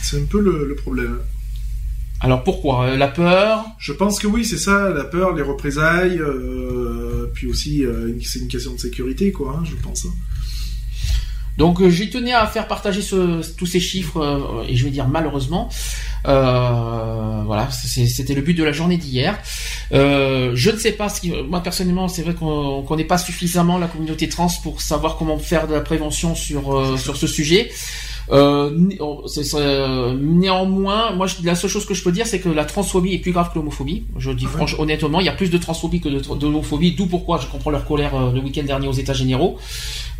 [0.02, 1.20] C'est un peu le, le problème.
[2.20, 2.86] Alors pourquoi?
[2.86, 3.66] Euh, La peur?
[3.80, 8.39] Je pense que oui, c'est ça, la peur, les représailles, euh, puis aussi euh, c'est
[8.39, 10.06] une question de sécurité, quoi, hein, je pense.
[10.06, 10.14] hein.
[11.58, 15.70] Donc j'y tenais à faire partager ce- tous ces chiffres, et je vais dire malheureusement.
[16.24, 19.38] Voilà, c'était le but de la journée d'hier.
[19.91, 23.78] Je ne sais pas, ce qui, moi personnellement, c'est vrai qu'on ne connaît pas suffisamment
[23.78, 27.70] la communauté trans pour savoir comment faire de la prévention sur, sur ce sujet.
[28.32, 28.69] Euh,
[29.28, 32.49] c'est- c'est, euh, néanmoins, moi, je- la seule chose que je peux dire, c'est que
[32.49, 34.03] la transphobie est plus grave que l'homophobie.
[34.17, 37.07] Je dis Ah franchement, honnêtement, il y a plus de transphobie que de, l'homophobie, d'où
[37.07, 39.57] pourquoi je comprends leur colère euh, le week-end dernier aux États généraux.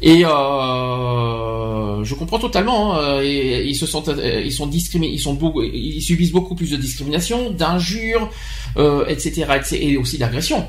[0.02, 2.95] Et euh, je comprends totalement.
[2.97, 4.10] hein, et, ils se sentent,
[4.43, 8.30] ils sont discriminés, ils sont beaucoup, ils subissent beaucoup plus de discrimination, d'injures,
[8.78, 10.66] euh, etc., etc., et aussi d'agressions.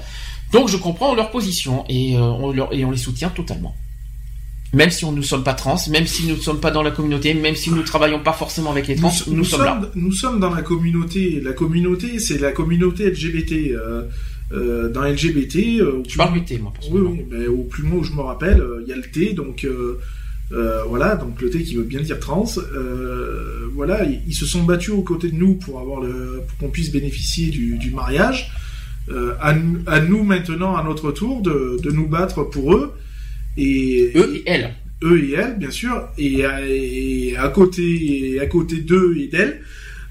[0.52, 3.74] Donc je comprends leur position et, euh, on, leur, et on les soutient totalement.
[4.74, 6.90] Même si on ne sommes pas trans, même si nous ne sommes pas dans la
[6.90, 9.90] communauté, même si nous ne travaillons pas forcément avec les trans, nous, sommes là.
[9.94, 11.40] Nous sommes dans la communauté.
[11.44, 13.52] La communauté, c'est la communauté LGBT.
[13.72, 14.02] euh,
[14.52, 16.72] euh, dans LGBT, euh, au Je parle du T, moi.
[16.90, 17.00] Oui,
[17.30, 19.66] ben, au plus loin où je me rappelle, euh, il y a le T, donc
[20.88, 22.44] voilà, donc le T qui veut bien dire trans.
[23.74, 26.68] voilà, ils, ils se sont battus aux côtés de nous pour avoir le, pour qu'on
[26.70, 28.52] puisse bénéficier du, du mariage.
[29.40, 32.92] À, nous- à nous maintenant, à notre tour, de, de nous battre pour eux.
[33.56, 34.74] Et Eux et elles.
[35.02, 39.26] eux et elles, bien sûr, et à, et à côté, et à côté d'eux et
[39.28, 39.60] d'elles.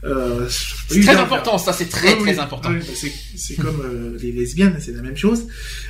[0.03, 0.47] Euh,
[0.89, 2.69] C'est très important, ça c'est très oui, très important.
[2.71, 5.45] oui, bah, c'est, comme euh, les lesbiennes, c'est la même chose.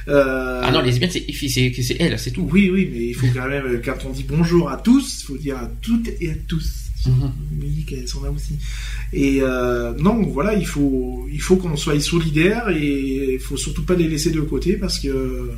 [0.10, 2.46] Euh, Ah non, les lesbiennes, c'est c'est c'est elle, c'est tout.
[2.52, 5.26] oui, oui, mais il faut quand même, euh, quand on dit bonjour à tous, il
[5.28, 6.70] faut dire à toutes et à tous.
[7.08, 7.32] Mhm.
[7.62, 8.54] Oui, qu'elles sont là aussi.
[9.14, 13.84] Et euh, non, voilà, il faut, il faut qu'on soit solidaires et il faut surtout
[13.84, 15.50] pas les laisser de côté parce que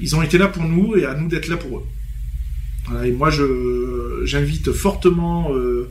[0.00, 1.86] ils ont été là pour nous et à nous d'être là pour eux.
[2.88, 5.88] Voilà, et moi, je, j'invite fortement euh,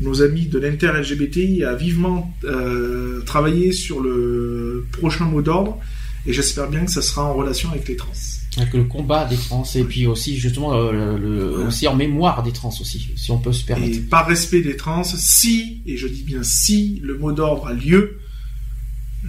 [0.00, 5.78] nos amis de l'inter-LGBT à vivement euh, travailler sur le prochain mot d'ordre
[6.26, 8.12] et j'espère bien que ça sera en relation avec les trans.
[8.56, 12.52] Avec le combat des trans et puis aussi justement euh, le, aussi en mémoire des
[12.52, 13.96] trans aussi, si on peut se permettre.
[13.96, 17.72] Et par respect des trans, si, et je dis bien si, le mot d'ordre a
[17.72, 18.18] lieu,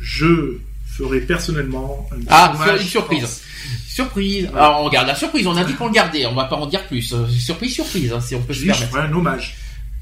[0.02, 0.58] je
[0.98, 3.41] ferai personnellement un Ah, une surprise.
[3.88, 4.50] Surprise.
[4.56, 5.46] Alors on garde la surprise.
[5.48, 6.26] On a dit qu'on le gardait.
[6.26, 7.14] On va pas en dire plus.
[7.14, 8.96] Euh, Surprise, surprise, hein, si on peut se permettre.
[8.98, 9.56] un hommage.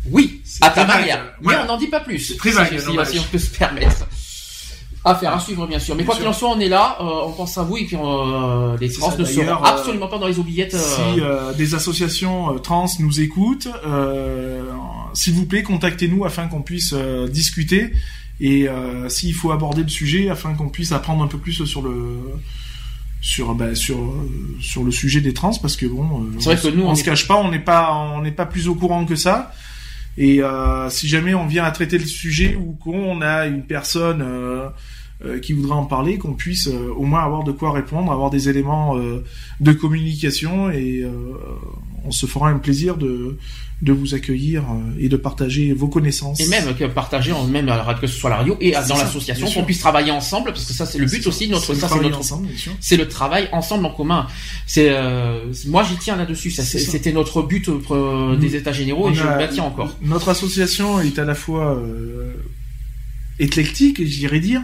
[0.09, 1.19] Oui, à ta vague, manière.
[1.19, 1.63] euh, Mais voilà.
[1.63, 2.35] on n'en dit pas plus.
[2.37, 4.07] Très vague, Si, on peut se permettre.
[5.03, 5.95] À faire, à suivre bien sûr.
[5.95, 6.95] Mais Bien quoi qu'il en soit, on est là.
[6.99, 10.07] euh, on pense à vous et puis euh, les trans ça, ne seront euh, absolument
[10.07, 10.75] pas dans les oubliettes.
[10.75, 14.61] euh, Si euh, des associations euh, trans nous écoutent, euh,
[15.15, 17.91] s'il vous plaît, contactez-nous afin qu'on puisse euh, discuter
[18.41, 21.81] et euh, s'il faut aborder le sujet afin qu'on puisse apprendre un peu plus sur
[21.81, 22.17] le
[23.21, 23.97] sur bah, sur
[24.59, 26.95] sur le sujet des trans parce que bon euh, vrai on, que nous, on, on
[26.95, 29.53] se cache pas, on n'est pas on n'est pas plus au courant que ça.
[30.17, 34.21] Et euh, si jamais on vient à traiter le sujet ou qu'on a une personne
[34.21, 34.67] euh,
[35.23, 38.49] euh, qui voudrait en parler, qu'on puisse au moins avoir de quoi répondre, avoir des
[38.49, 38.95] éléments
[39.59, 41.05] de communication et
[42.03, 43.37] on se fera un plaisir de,
[43.81, 46.39] de vous accueillir euh, et de partager vos connaissances.
[46.39, 49.63] Et même que partager, même la- que ce soit la radio et dans l'association, qu'on
[49.65, 51.95] puisse travailler ensemble, parce que ça c'est le but aussi de notre, C'est ça c'est
[52.09, 52.17] notre,
[52.79, 54.27] c'est le travail ensemble en commun.
[54.67, 56.51] C'est, euh, moi j'y tiens là-dessus.
[56.51, 56.63] Ça.
[56.63, 59.95] C'était notre but euh, des États généraux et je le tiens encore.
[60.01, 62.33] Notre association est à la fois euh,
[63.39, 64.61] éclectique, j'irais dire.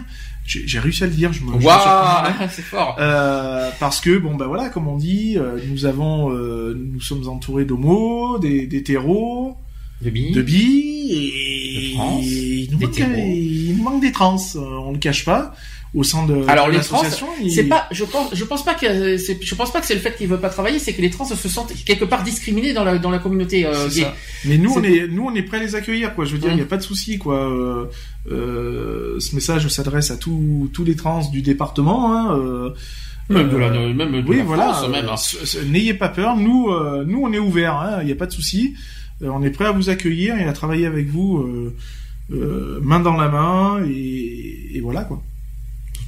[0.48, 2.96] J'ai réussi à le dire, je me Waouh, c'est fort.
[2.98, 7.28] Euh, parce que bon ben voilà, comme on dit, euh, nous avons, euh, nous sommes
[7.28, 9.56] entourés d'homos, des d'hétéros,
[10.00, 10.32] De billes.
[10.32, 14.36] de bi et De trans, il, nous manque, il nous manque des trans.
[14.56, 15.54] euh, on le cache pas
[15.94, 17.28] au sein de, Alors, de les trans, l'association.
[17.42, 19.94] il- C'est pas, je pense, je pense pas que c'est, je pense pas que c'est
[19.94, 22.72] le fait qu'ils veulent pas travailler, c'est que les trans se sentent quelque part discriminés
[22.74, 24.02] dans la dans la communauté euh, gay.
[24.02, 24.14] ça.
[24.44, 26.24] Mais nous, on est, nous, on est prêts à les accueillir, quoi.
[26.26, 26.56] Je veux dire, il Mm.
[26.56, 27.36] n'y a pas de souci, quoi.
[27.36, 27.86] Euh,
[28.30, 32.14] euh, ce message s'adresse à tous, tous les trans du département.
[32.14, 32.72] Hein,
[33.30, 34.72] Même de la, même de oui, la voilà.
[34.72, 35.06] France, même.
[35.08, 35.16] hein.
[35.16, 36.36] ce- N'ayez pas peur.
[36.36, 36.68] Nous,
[37.06, 37.76] nous, on est ouverts.
[37.76, 38.74] hein, Il n'y a pas de souci.
[39.22, 41.46] On est prêt à vous accueillir et à travailler avec vous,
[42.30, 45.22] main dans la main, et, et voilà, quoi.